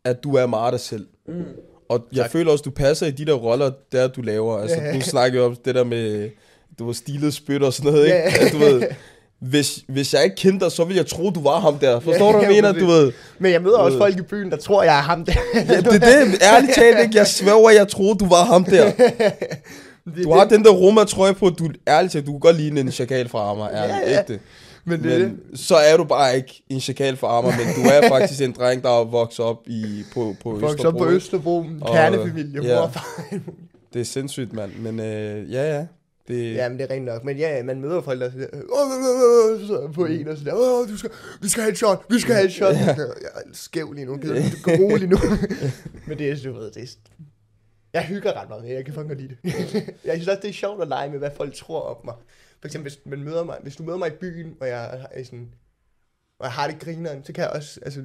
[0.05, 1.07] at du er meget dig selv.
[1.29, 1.45] Mm.
[1.89, 2.31] Og jeg Tak.
[2.31, 4.59] føler også, du passer i de der roller, der du laver.
[4.59, 4.95] Altså, Ja.
[4.95, 6.31] du snakker jo om det der med,
[6.79, 8.17] du var stilet spyt og sådan noget, ikke?
[8.17, 8.47] Ja.
[8.47, 8.83] At, du ved,
[9.41, 12.01] hvis, hvis jeg ikke kendte dig, så ville jeg tro, du var ham der.
[12.01, 12.81] Forstår Ja, du, hvad jeg ja, mener?
[12.81, 15.33] Du ved, Men jeg møder også folk i byen, der tror, jeg er ham der.
[15.55, 16.43] ja, det er det.
[16.43, 17.19] Ærligt talt, ikke?
[17.19, 18.91] Jeg sværger, jeg troede, du var ham der.
[20.17, 22.81] Det- Du har den der Roma trøje på, du ærligt talt, du kunne godt ligne
[22.81, 24.21] en chakal fra Amager, ærligt, Ja, ja.
[24.21, 24.39] ægte.
[24.85, 28.09] Men det Men så er du bare ikke en chakal fra Amager, men du er
[28.09, 30.99] faktisk en dreng, der er vokset op i, på, på så Østerbro.
[30.99, 31.17] på ikke?
[31.17, 32.75] Østerbro, en kernefamilie, ja.
[32.75, 33.07] mor og far.
[33.95, 34.71] Det er sindssygt, mand.
[34.79, 35.85] Men øh, ja, ja.
[36.33, 37.25] Det, Ja, men det er rent nok.
[37.25, 40.05] Men ja, ja, man møder folk, der er der, "Åh, øh, øh, øh," så på
[40.05, 41.11] en og sådan der, Åh, du skal,
[41.43, 42.75] vi skal have et shot, vi skal have et shot.
[42.75, 45.17] Jeg er skæv lige nu, gider du gå rolig nu.
[46.07, 46.87] men det er, du ved, det er,
[47.93, 49.53] Jeg hygger ret meget med, jeg kan fucking lide det.
[50.05, 52.15] jeg synes også, det er sjovt at lege med, hvad folk tror om mig.
[52.61, 55.25] For eksempel, hvis, man møder mig, hvis du møder mig i byen, og jeg er
[55.25, 55.49] sådan,
[56.39, 58.03] og jeg har det grineren, så kan jeg også, altså,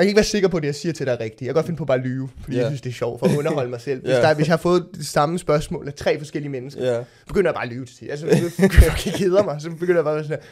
[0.00, 1.40] jeg kan ikke være sikker på, at det, jeg siger til dig er rigtigt.
[1.40, 2.62] Jeg kan godt finde på bare at lyve, fordi Ja.
[2.62, 4.00] jeg synes, det er sjovt for at underholde mig selv.
[4.04, 4.20] Hvis, Ja.
[4.20, 7.00] der, hvis jeg har fået det samme spørgsmål af tre forskellige mennesker, Ja.
[7.26, 8.10] begynder jeg bare at lyve til det.
[8.10, 10.46] Altså, jeg begynder keder mig, så begynder jeg bare at sådan her,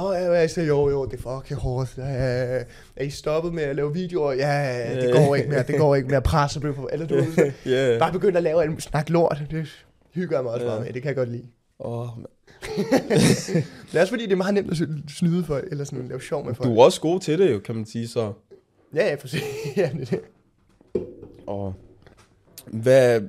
[0.00, 1.94] Nå, ja, jeg siger, jo, jo, det er fucking hårdt.
[1.98, 4.32] Er I stoppet med at lave videoer?
[4.32, 6.22] Ja, det går ikke mere, det går ikke mere.
[6.22, 7.14] Presse på, eller du
[7.66, 7.98] Ja.
[7.98, 9.42] bare begynde at lave alt snak lort.
[9.50, 9.68] Det
[10.14, 10.70] hygger jeg mig også Ja.
[10.70, 11.46] meget med, det kan jeg godt lide.
[11.80, 12.08] Åh,
[13.92, 16.46] Det er også fordi, det er meget nemt at snyde for, eller sådan lave sjov
[16.46, 16.68] med folk.
[16.68, 18.32] du er også god til det jo, kan man sige så.
[18.96, 19.42] Ja, ja, præcis.
[19.76, 20.20] ja, det er det.
[21.46, 21.74] Og
[22.66, 23.20] hvad...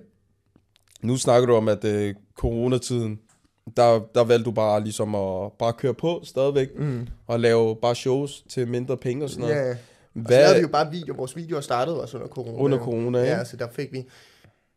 [1.02, 3.20] Nu snakker du om, at øh, coronatiden,
[3.78, 7.08] der, der valgte du bare ligesom at bare køre på stadigvæk, Mm.
[7.28, 9.56] og lave bare shows til mindre penge og sådan noget.
[9.56, 9.82] Ja, og så
[10.14, 11.14] Hvad lavede vi jo bare video.
[11.18, 12.58] Vores videoer startede også under corona.
[12.58, 13.32] under corona, ikke?
[13.34, 14.04] Ja, så der fik vi...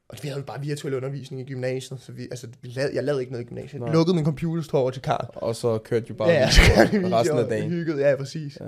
[0.08, 3.04] Og vi havde jo bare virtuel undervisning i gymnasiet, så vi, altså, vi lavede, jeg
[3.04, 3.80] lavede ikke noget i gymnasiet.
[3.82, 3.92] Nej.
[3.92, 5.26] Lukkede min computer, stod over til Karl.
[5.34, 7.70] Og så kørte du bare Ja, ja, så kørte vi resten af videoer, dagen.
[7.70, 8.58] Hyggede, ja, præcis.
[8.60, 8.64] Ja.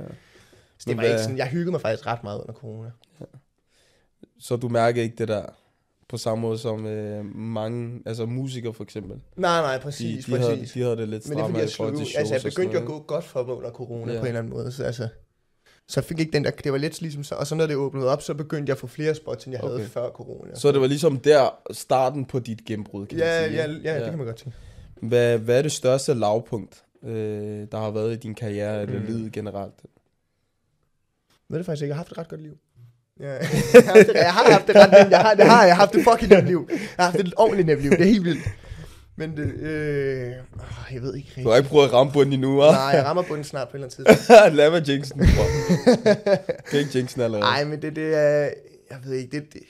[0.82, 2.90] Så det Men var hvad- ikke sådan, jeg hyggede mig faktisk ret meget under corona.
[4.38, 5.44] Så du mærker ikke det der
[6.08, 9.16] på samme måde som øh, mange, altså musikere for eksempel.
[9.36, 10.72] Nej, nej, De, præcis, de, havde, præcis.
[10.72, 12.16] de havde det lidt Men det er fordi, strammere jeg slog til.
[12.18, 14.12] Altså, jeg begyndte jo at gå godt for mig under corona Ja.
[14.14, 14.18] ja.
[14.20, 14.72] på en eller anden måde.
[14.72, 15.08] Så, altså,
[15.88, 17.76] så jeg fik ikke den der, det var lidt ligesom så, og så når det
[17.76, 19.84] åbnede op, så begyndte jeg at få flere spots, end jeg havde Okay.
[19.86, 20.54] før corona.
[20.54, 23.56] Så det var ligesom der starten på dit gennembrud, kan ja, sige.
[23.56, 23.80] ja, ikke?
[23.84, 24.52] ja, det kan man godt sige.
[25.02, 29.06] Hvad, hvad er det største lavpunkt, øh, der har været i din karriere, eller Mm.
[29.06, 29.74] livet generelt?
[31.52, 32.52] Ved det faktisk ikke, jeg har haft et ret godt liv.
[33.20, 33.40] Ja, jeg,
[33.84, 35.10] har haft det, jeg har haft det ret nemt.
[35.10, 35.76] Jeg har, det har jeg.
[35.76, 36.68] Har haft et fucking nemt liv.
[36.70, 37.90] Jeg har haft et ordentligt nemt liv.
[37.90, 38.48] Det er helt vildt.
[39.16, 42.62] Men det, øh, åh, jeg ved ikke Du har ikke prøvet at ramme bunden endnu,
[42.62, 42.72] hva'?
[42.72, 44.54] Nej, jeg rammer bunden snart på et eller andet tidspunkt.
[44.58, 45.18] Lad mig jinxen.
[45.18, 45.46] bror.
[46.70, 47.40] Kan ikke jinxen allerede.
[47.44, 48.50] Nej, men det, det er...
[48.90, 49.52] Jeg ved ikke, det...
[49.52, 49.60] det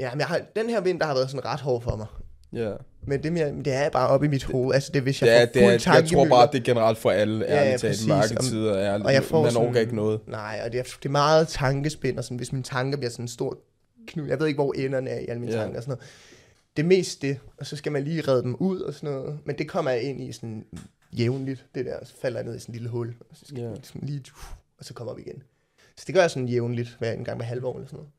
[0.00, 2.06] ja, men jeg har, den her vinter har været sådan ret hård for mig.
[2.52, 2.72] Ja.
[3.06, 4.74] Men det, mere, det er bare oppe i mit hoved.
[4.74, 7.10] Altså, det hvis jeg er, får det er, jeg tror bare, det er generelt for
[7.10, 7.90] alle, Ja, ja, ærligt talt.
[7.90, 8.06] præcis.
[8.06, 10.20] Mørke Om- tider er, og jeg får man sådan- ikke noget.
[10.28, 13.24] Nej, og det er, det er meget tankespind, og sådan, hvis mine tanker bliver sådan
[13.24, 13.58] en stor
[14.06, 14.26] knud.
[14.28, 15.58] Jeg ved ikke, hvor enderne er i alle mine Ja.
[15.58, 16.08] tanker og sådan noget.
[16.76, 19.38] Det er mest det, og så skal man lige redde dem ud og sådan noget.
[19.44, 20.64] Men det kommer jeg ind i sådan
[21.18, 22.04] jævnligt, det der.
[22.04, 23.68] Så falder jeg ned i sådan en lille hul, og så skal Ja.
[23.68, 24.22] jeg sådan lige,
[24.78, 25.42] og så kommer vi igen.
[25.96, 28.10] Så det gør jeg sådan jævnligt, hver en gang hver halve år eller sådan noget.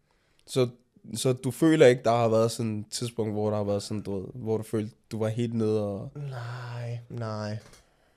[0.48, 0.68] Så,
[1.16, 4.02] så du føler ikke, der har været sådan et tidspunkt, hvor der har været sådan,
[4.02, 7.50] du ved, hvor du følte, du var helt nede og Nej, nej,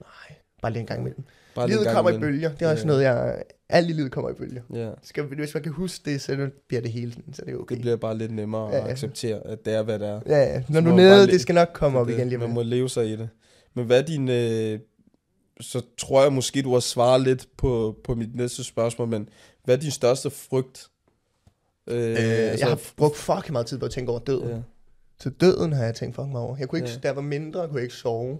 [0.00, 0.36] nej.
[0.62, 1.24] Bare lige en gang imellem.
[1.54, 2.32] bare Livet gang kommer i imellem.
[2.34, 2.52] bølger.
[2.52, 2.86] Det er også Ja.
[2.86, 3.42] noget, jeg...
[3.68, 4.62] Alt i livet kommer i bølger.
[4.74, 7.56] Ja, Skal, hvis man kan huske det, så bliver det hele sådan, så det er
[7.58, 7.74] okay.
[7.74, 10.20] det bliver bare lidt nemmere Ja, at acceptere, at det er, hvad det er.
[10.26, 10.62] Ja, ja.
[10.68, 12.62] Når Så du er nede, det skal nok komme op det, igen lige Man må
[12.62, 13.28] leve sig i det.
[13.74, 14.28] Men hvad er din...
[14.28, 14.78] Øh,
[15.60, 19.28] så tror jeg måske, du har svaret lidt på, på mit næste spørgsmål, men
[19.64, 20.88] hvad er din største frygt?
[21.90, 22.16] Øh, Øh,
[22.60, 24.48] jeg har brugt fucking meget tid på at tænke over døden.
[24.48, 24.56] ja.
[25.20, 26.56] Så døden har jeg tænkt fucking meget over.
[26.56, 26.96] Jeg kunne ikke, Ja.
[27.02, 28.38] da jeg var mindre, kunne jeg ikke sove.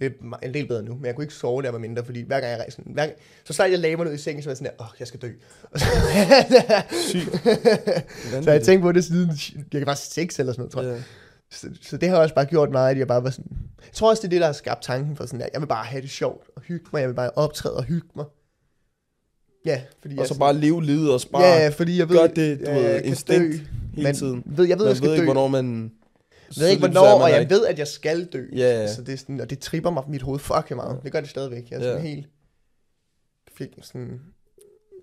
[0.00, 2.04] Det er en del bedre nu, men jeg kunne ikke sove, da jeg var mindre,
[2.04, 4.42] fordi hver gang jeg rejste, hver gang, så snart jeg lagde mig ned i sengen,
[4.42, 5.30] så var jeg sådan der, åh, jeg skal dø.
[5.76, 5.84] Så,
[8.44, 9.30] så jeg tænkt på det siden,
[9.72, 10.96] jeg var seks eller sådan noget, tror jeg.
[10.96, 11.02] Ja.
[11.50, 13.52] Så, så det har også bare gjort meget, at jeg bare var sådan...
[13.84, 15.66] Jeg tror også, det er det, der har skabt tanken for sådan, at jeg vil
[15.66, 17.00] bare have det sjovt og hygge mig.
[17.00, 18.24] Jeg vil bare optræde og hygge mig.
[19.66, 22.08] Ja, fordi Og jeg så sådan- bare leve livet og bare Ja, ja, fordi jeg
[22.08, 22.16] ved...
[22.16, 23.58] gør det, du ja, ved, instinkt dø,
[23.94, 24.42] hele men tiden.
[24.46, 25.22] Ved, jeg ved, Man jeg skal ved dø.
[25.22, 25.92] ikke, hvornår man...
[26.56, 28.44] Jeg ved ikke, hvornår, man og jeg ikke- ved, at jeg skal dø.
[28.52, 28.94] Ja, ja.
[28.94, 31.00] Så det, er sådan, og det tripper mig mit hoved fucking meget.
[31.04, 31.70] Det gør det stadigvæk.
[31.70, 32.08] Jeg er sådan Ja.
[32.08, 32.26] helt...
[33.58, 34.20] Fik sådan...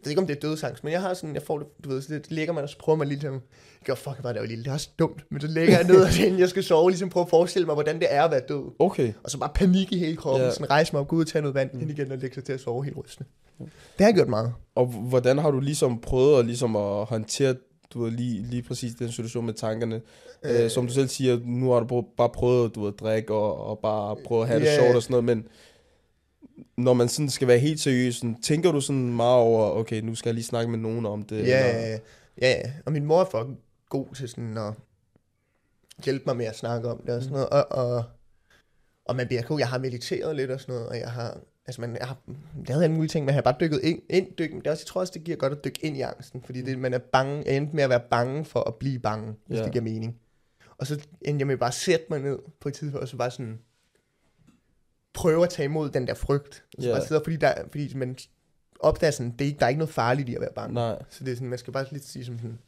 [0.04, 2.02] Ved ikke, om det er dødsangst, men jeg har sådan, jeg får det, du ved,
[2.02, 3.40] så det ligger man, og så prøver man lige jeg
[3.86, 6.10] gør da jeg var lille, det er også dumt, men så ligger jeg ned, og
[6.26, 8.72] inden jeg skal sove, ligesom prøve at forestille mig, hvordan det er at være død.
[8.80, 9.14] Okay.
[9.24, 10.48] Og så bare panik i hele kroppen, Ja.
[10.48, 10.54] ja.
[10.54, 11.82] sådan rejse mig op, gå ud og tage noget vand, mm.
[11.82, 13.30] ind igen og lægge sig til at sove helt rystende.
[13.60, 14.54] Det har jeg gjort meget.
[14.76, 17.56] Og hvordan har du ligesom prøvet at, ligesom at håndtere
[17.94, 20.02] du ved, lige, lige præcis den situation med tankerne?
[20.44, 23.66] Øh, som du selv siger, nu har du bare prøvet du ved, at drikke og,
[23.66, 24.76] og bare prøve at have det Ja.
[24.76, 25.46] sjovt og sådan noget, men
[26.78, 30.16] når man sådan skal være helt seriøs, sådan, tænker du sådan meget over, okay, nu
[30.16, 31.48] skal jeg lige snakke med nogen om det?
[31.48, 32.00] Ja, eller-
[32.42, 32.72] ja, ja.
[32.86, 33.60] Og min mor er fucking
[33.90, 34.74] god til sådan at
[36.06, 37.50] hjælpe mig med at snakke om det og sådan noget.
[37.50, 38.04] Og, og,
[39.06, 39.60] og man bliver god.
[39.60, 42.18] Jeg har mediteret lidt og sådan noget, og jeg har, altså man, jeg har
[42.68, 44.82] lavet alle mulige ting, men jeg har bare dykket ind, ind dyk, det er også,
[44.82, 46.98] jeg tror også, det giver godt at dykke ind i angsten, fordi det, man er
[46.98, 49.64] bange, jeg endte med at være bange for at blive bange, hvis Ja.
[49.64, 50.16] det giver mening.
[50.78, 53.18] Og så endte jeg med bare at sætte mig ned på et tidspunkt, og så
[53.18, 53.60] bare sådan
[55.14, 56.64] prøve at tage imod den der frygt.
[56.80, 56.94] Så Ja.
[56.94, 58.18] bare sidde, fordi, der, fordi man
[58.80, 60.74] opdager sådan, det er ikke, der er ikke noget farligt i at være bange.
[60.74, 61.02] Nej.
[61.10, 62.60] Så det er sådan, man skal bare lidt sige som sådan,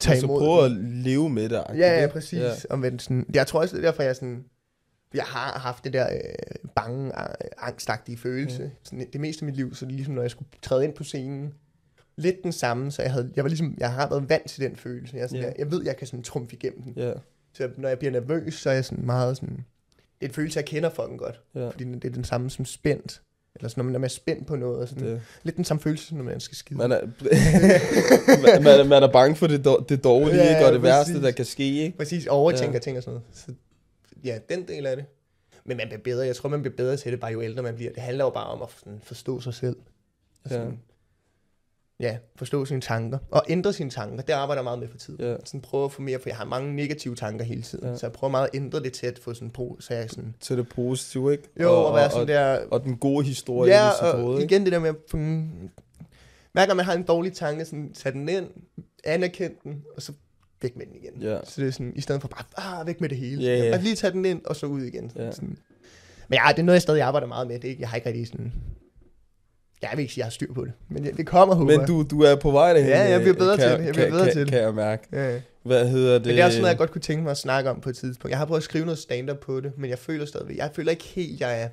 [0.00, 1.62] Så tage imod prøve at leve med det.
[1.68, 2.66] Ja, ja, præcis.
[2.70, 2.76] Ja.
[2.76, 4.44] Men sådan, jeg tror også, det er derfor, jeg sådan,
[5.14, 6.18] jeg har haft det der øh,
[6.76, 7.12] bange,
[7.58, 8.62] angstagtige følelse.
[8.64, 8.70] Mm.
[8.82, 11.04] Sådan, det meste af mit liv, så det ligesom, når jeg skulle træde ind på
[11.04, 11.54] scenen,
[12.16, 14.76] lidt den samme, så jeg, havde, jeg var ligesom, jeg har været vant til den
[14.76, 15.16] følelse.
[15.16, 15.48] Jeg, sådan, Ja.
[15.48, 16.92] jeg, jeg ved, jeg kan sådan trumfe igennem den.
[16.96, 17.12] Ja,
[17.52, 19.64] Så når jeg bliver nervøs, så er jeg sådan meget sådan,
[20.20, 21.40] det er en følelse, jeg kender fucking godt.
[21.54, 21.68] ja.
[21.68, 23.22] Fordi det er den samme som spændt.
[23.56, 24.78] Eller sådan, når man er spændt på noget.
[24.78, 25.20] Og sådan, Det.
[25.42, 26.78] Lidt den samme følelse, når man skal skide.
[26.78, 27.00] Man er,
[28.52, 30.66] man, man, er- man er bange for det, det dårlige, Ja, ikke?
[30.66, 30.94] og det præcis.
[31.14, 31.64] værste, der kan ske.
[31.82, 31.96] Ikke?
[31.98, 32.78] Præcis, overtænker Ja.
[32.78, 33.36] ting og sådan noget.
[33.38, 33.52] Så,
[34.24, 35.04] ja, den del af det.
[35.64, 36.26] Men man bliver bedre.
[36.26, 37.92] Jeg tror, man bliver bedre til det, bare jo ældre man bliver.
[37.92, 39.76] Det handler jo bare om at sådan, forstå sig selv.
[40.44, 40.78] Og sådan,
[42.00, 43.18] ja, forstå sine tanker.
[43.30, 44.22] Og ændre sine tanker.
[44.22, 45.20] Det arbejder jeg meget med for tiden.
[45.24, 45.36] Ja.
[45.44, 47.88] Sådan prøve at få mere, for jeg har mange negative tanker hele tiden.
[47.88, 47.96] Ja.
[47.96, 50.34] Så jeg prøver meget at ændre det til at få sådan på, så jeg sådan...
[50.40, 51.44] Til det positive, ikke?
[51.60, 52.60] Jo, og, og, være og, sådan og, der...
[52.70, 54.44] og den gode historie Ja, og ikke?
[54.54, 54.96] igen det der med at...
[55.10, 55.70] sådan-
[56.52, 58.46] Hver gang man har en dårlig tanke, sådan, tag den ind,
[59.04, 60.12] anerkend den, og så
[60.62, 61.22] væk med den igen.
[61.22, 61.38] Ja.
[61.44, 63.42] Så det er sådan, i stedet for bare, ah, væk med det hele.
[63.42, 63.70] Ja, ja.
[63.70, 65.12] Bare lige tage den ind, og så ud igen.
[65.16, 65.30] Ja.
[65.32, 65.58] Sådan.
[66.28, 67.54] Men ja, det er noget, jeg stadig arbejder meget med.
[67.58, 68.52] Det er ikke, jeg har ikke rigtig sådan...
[69.82, 70.72] Jeg vil ikke sige, at jeg har styr på det.
[70.88, 72.88] Men det, det kommer, håber Men du, du er på vej derhen.
[72.90, 73.84] Ja, jeg bliver bedre kan, til det.
[73.84, 74.48] Jeg bliver bedre kan, til det.
[74.50, 75.08] Kan jeg mærke.
[75.12, 75.40] Ja.
[75.62, 76.26] Hvad hedder det?
[76.26, 77.96] Men det er også noget, jeg godt kunne tænke mig at snakke om på et
[77.96, 78.30] tidspunkt.
[78.30, 80.90] Jeg har prøvet at skrive noget stand-up på det, men jeg føler stadigvæk, jeg føler
[80.90, 81.68] ikke helt, jeg er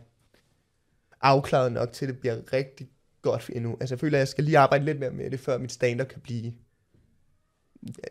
[1.21, 2.87] afklaret nok til, at det bliver rigtig
[3.21, 3.77] godt endnu.
[3.79, 6.07] Altså jeg føler, at jeg skal lige arbejde lidt mere med det, før mit stand-up
[6.07, 6.53] kan blive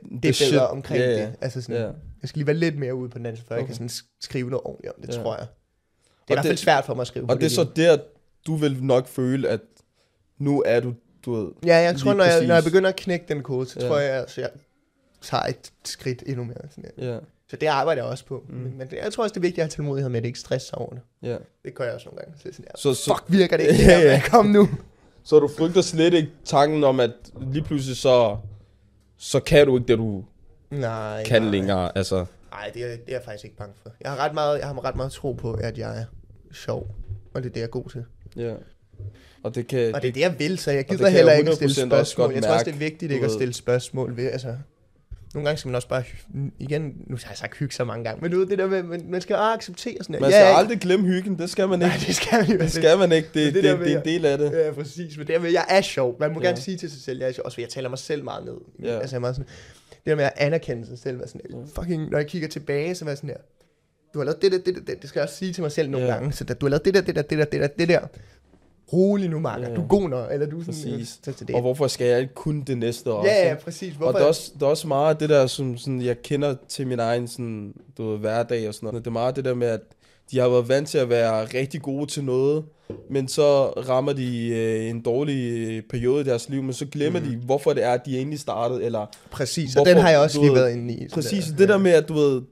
[0.02, 0.58] det bedre shit.
[0.58, 1.16] omkring Ja, ja.
[1.26, 1.34] det.
[1.40, 1.86] Altså sådan, Ja.
[2.22, 3.60] Jeg skal lige være lidt mere ude på den anden, før okay.
[3.60, 5.22] jeg kan sådan sk- skrive noget ordentligt om det, Ja.
[5.22, 5.46] tror jeg.
[5.46, 5.48] Det
[6.06, 7.98] er Og i hvert fald svært for mig at skrive Og det er så der,
[8.46, 9.60] du vil nok føle, at
[10.44, 11.48] nu er du, du ved...
[11.66, 13.88] Ja, jeg tror, lige når jeg, når jeg begynder at knække den kode, så Ja.
[13.88, 14.50] tror jeg, at jeg
[15.22, 16.56] tager et skridt endnu mere.
[16.70, 17.12] Sådan der.
[17.12, 17.18] Ja,
[17.50, 18.44] Så det arbejder jeg også på.
[18.48, 18.54] Mm.
[18.54, 20.28] Men, men det, jeg tror også, det er vigtigt at have tålmodighed med, at det
[20.28, 21.00] ikke stresser over det.
[21.22, 21.36] ja.
[21.64, 22.34] Det gør jeg også nogle gange.
[22.38, 23.82] Så det er sådan, Så, ja, så, fuck, virker det ikke?
[23.92, 24.10] Ja, ja, ja.
[24.12, 24.22] ja.
[24.30, 24.68] Kom nu.
[25.24, 28.36] så du frygter slet ikke tanken om, at lige pludselig så,
[29.16, 30.24] så kan du ikke det, du
[30.70, 31.50] Nej, kan nej.
[31.50, 31.98] længere.
[31.98, 33.90] Altså, Nej, det er, det er jeg faktisk ikke bange for.
[34.00, 36.04] Jeg har ret meget, jeg har ret meget tro på, at jeg er
[36.52, 36.94] sjov.
[37.34, 38.04] Og det er det, jeg er god til.
[38.36, 38.54] ja.
[39.42, 39.94] Og det kan...
[39.94, 42.10] Og det er det, jeg vil, så jeg det gider heller ikke stille 100% også
[42.12, 42.32] spørgsmål.
[42.34, 44.56] Jeg tror også, det er vigtigt ikke at stille spørgsmål ved, altså...
[45.34, 46.02] Nogle gange skal man også bare,
[46.58, 49.02] igen, nu har jeg sagt hygge så mange gange, men du det der med, man,
[49.08, 51.82] man skal bare acceptere sådan Man ja, skal ikke- aldrig glemme hyggen, det skal man
[51.82, 51.86] ikke.
[51.88, 53.98] Nej, det skal man Det skal man ikke, det, det, det det, det, det er
[53.98, 54.50] en del af det.
[54.52, 55.16] Ja, præcis.
[55.18, 56.16] Men det der med, jeg er sjov.
[56.20, 56.46] Man må Ja.
[56.46, 57.44] gerne sige til sig selv, jeg er sjov.
[57.44, 58.54] Også fordi jeg taler mig selv meget ned.
[58.82, 58.98] Ja.
[58.98, 59.48] Altså, jeg er meget sådan,
[59.90, 61.82] det der med at anerkende sig selv, sådan, Ja.
[61.82, 63.36] fucking, når jeg kigger tilbage, så var jeg sådan her,
[64.14, 65.72] du har lavet det der, det der, det, det skal jeg også sige til mig
[65.72, 66.12] selv nogle Ja.
[66.12, 67.88] gange, så der, du har lavet det der, det der, det der, det der, det
[67.88, 68.00] der.
[68.92, 69.68] Rolig nu, Marker.
[69.68, 69.74] Ja.
[69.74, 71.08] Du er god nok, eller du er sådan, Præcis.
[71.22, 73.30] Så, så det, Og hvorfor skal jeg ikke kunne det næste også?
[73.30, 73.64] ja, ja, ikke?
[73.64, 73.92] præcis.
[73.92, 74.12] Og Hvorfor?
[74.12, 76.86] der er, også, der er også meget af det der, som sådan, jeg kender til
[76.86, 79.04] min egen sådan, du ved, hverdag og sådan noget.
[79.04, 79.80] Det er meget det der med, at
[80.30, 82.64] de har været vant til at være rigtig gode til noget,
[83.10, 87.20] men så rammer de øh, en dårlig øh, periode i deres liv, men så glemmer
[87.20, 87.26] mm.
[87.26, 90.18] de, hvorfor det er, at de egentlig startede, eller præcis, og hvorfor- den har jeg
[90.20, 91.08] også lige været inde i.
[91.14, 92.42] præcis det der med, at du ved,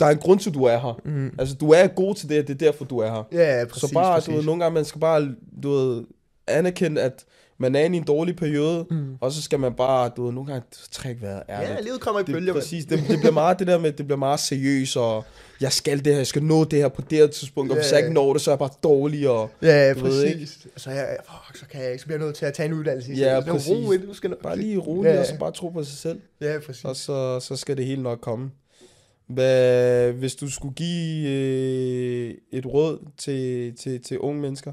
[0.00, 1.00] der er en grund til, at du er her.
[1.04, 1.34] Mm.
[1.38, 3.22] Altså, du er god til det, det er derfor, du er her.
[3.32, 4.28] Ja, ja, præcis, så bare, præcis.
[4.28, 5.28] du ved, nogle gange, man skal bare,
[5.62, 6.04] du ved,
[6.46, 7.24] anerkende, at
[7.58, 9.14] man er i en dårlig periode, Mm.
[9.20, 11.70] og så skal man bare, du ved, nogle gange trække vejret ærligt.
[11.70, 12.52] Ja, livet kommer i bølger.
[12.52, 15.24] præcis, det, det bliver meget det der med, det bliver meget seriøst, og
[15.60, 17.90] jeg skal det her, jeg skal nå det her på det her tidspunkt, og hvis
[17.90, 18.06] Ja, jeg ja.
[18.06, 20.66] ikke når det, så er jeg bare dårlig, og Ja, ja, Du ved præcis.
[20.76, 22.72] Så, jeg, fuck, så kan jeg ikke, så bliver jeg nødt til at tage en
[22.72, 23.12] uddannelse.
[23.12, 23.40] Ja.
[23.40, 23.70] Så præcis.
[23.70, 25.20] Ro, ind, du skal bare lige roligt, Ja, ja.
[25.20, 26.84] og så bare tro på sig selv, Ja, præcis.
[26.84, 28.50] og så, så skal det hele nok komme.
[29.34, 34.72] Hvad, hvis du skulle give øh, et råd til, til, til unge mennesker,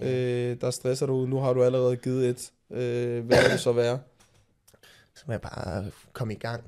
[0.00, 0.50] Ja.
[0.50, 3.72] øh, der stresser du, nu har du allerede givet et, øh, hvad vil det så
[3.72, 3.98] være?
[5.14, 6.64] Så må jeg bare komme i gang.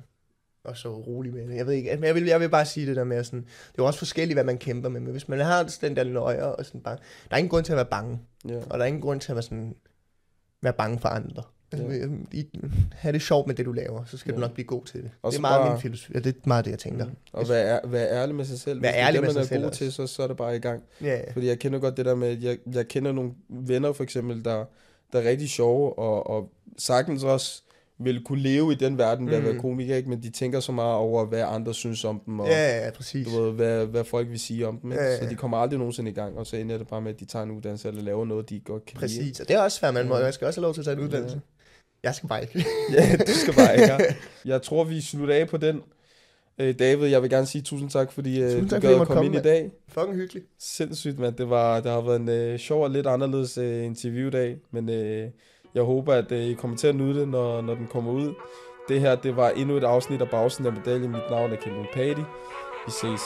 [0.63, 1.55] Og så rolig med det.
[1.55, 3.39] Jeg ved ikke, men jeg vil, jeg vil bare sige det der med, at sådan,
[3.41, 4.99] det er jo også forskelligt, hvad man kæmper med.
[5.01, 6.97] Men hvis man har den der nøje og sådan bare,
[7.29, 8.19] der er ingen grund til at være bange.
[8.47, 8.57] Ja.
[8.69, 9.75] Og der er ingen grund til at være, sådan,
[10.61, 11.43] være bange for andre.
[11.73, 12.05] Ja.
[12.31, 12.45] i,
[12.93, 14.35] have det sjovt med det, du laver, så skal Ja.
[14.35, 15.11] du nok blive god til det.
[15.21, 16.11] Og det er meget bare- min filosofi.
[16.15, 17.05] Ja, det er meget det, jeg tænker.
[17.05, 17.11] Mm.
[17.33, 18.81] Og være, ær- være ærlig med sig selv.
[18.81, 19.77] Vær Hvis ærlig det, med man sig er selv god også.
[19.79, 20.83] til, så, så er det bare i gang.
[21.01, 21.31] Ja, ja.
[21.33, 24.45] Fordi jeg kender godt det der med, at jeg, jeg kender nogle venner for eksempel,
[24.45, 24.65] der,
[25.13, 27.61] der er rigtig sjove, og, og sagtens også
[28.03, 29.59] vil kunne leve i den verden ved at være Mm.
[29.59, 30.09] komiker, ikke?
[30.09, 33.27] men de tænker så meget over, hvad andre synes om dem, og Ja, ja, præcis.
[33.27, 34.91] du ved, hvad, hvad folk vil sige om dem.
[34.91, 35.03] Ikke?
[35.03, 35.19] Ja, ja.
[35.23, 37.25] Så de kommer aldrig nogensinde i gang, og så ender det bare med, at de
[37.25, 39.01] tager en uddannelse eller laver noget, de godt kan lide.
[39.19, 40.85] Præcis, og det er også svært, man, må, man skal også have lov til at
[40.85, 41.41] tage en uddannelse.
[42.03, 42.65] Jeg skal bare ikke.
[42.95, 43.93] ja, du skal bare ikke.
[43.93, 43.97] ja.
[44.45, 45.81] Jeg tror, vi slutter af på den.
[46.59, 48.93] Øh, David, jeg vil gerne sige tusind tak, fordi øh, Tusind du tak, gad fordi
[48.93, 49.71] jeg at komme ind i dag.
[49.87, 50.45] Fucking hyggeligt.
[50.59, 51.35] Sindssygt, mand.
[51.35, 55.27] Det, var, det har været en øh, sjov og lidt anderledes øh, interviewdag, men øh,
[55.75, 58.33] jeg håber, at øh, I kommer til at nyde det, når, når den kommer ud.
[58.89, 61.11] Det her, det var endnu et afsnit af Bagsiden af Medaljen.
[61.11, 62.21] Mit navn er Kevin Patty.
[62.85, 63.21] Vi ses.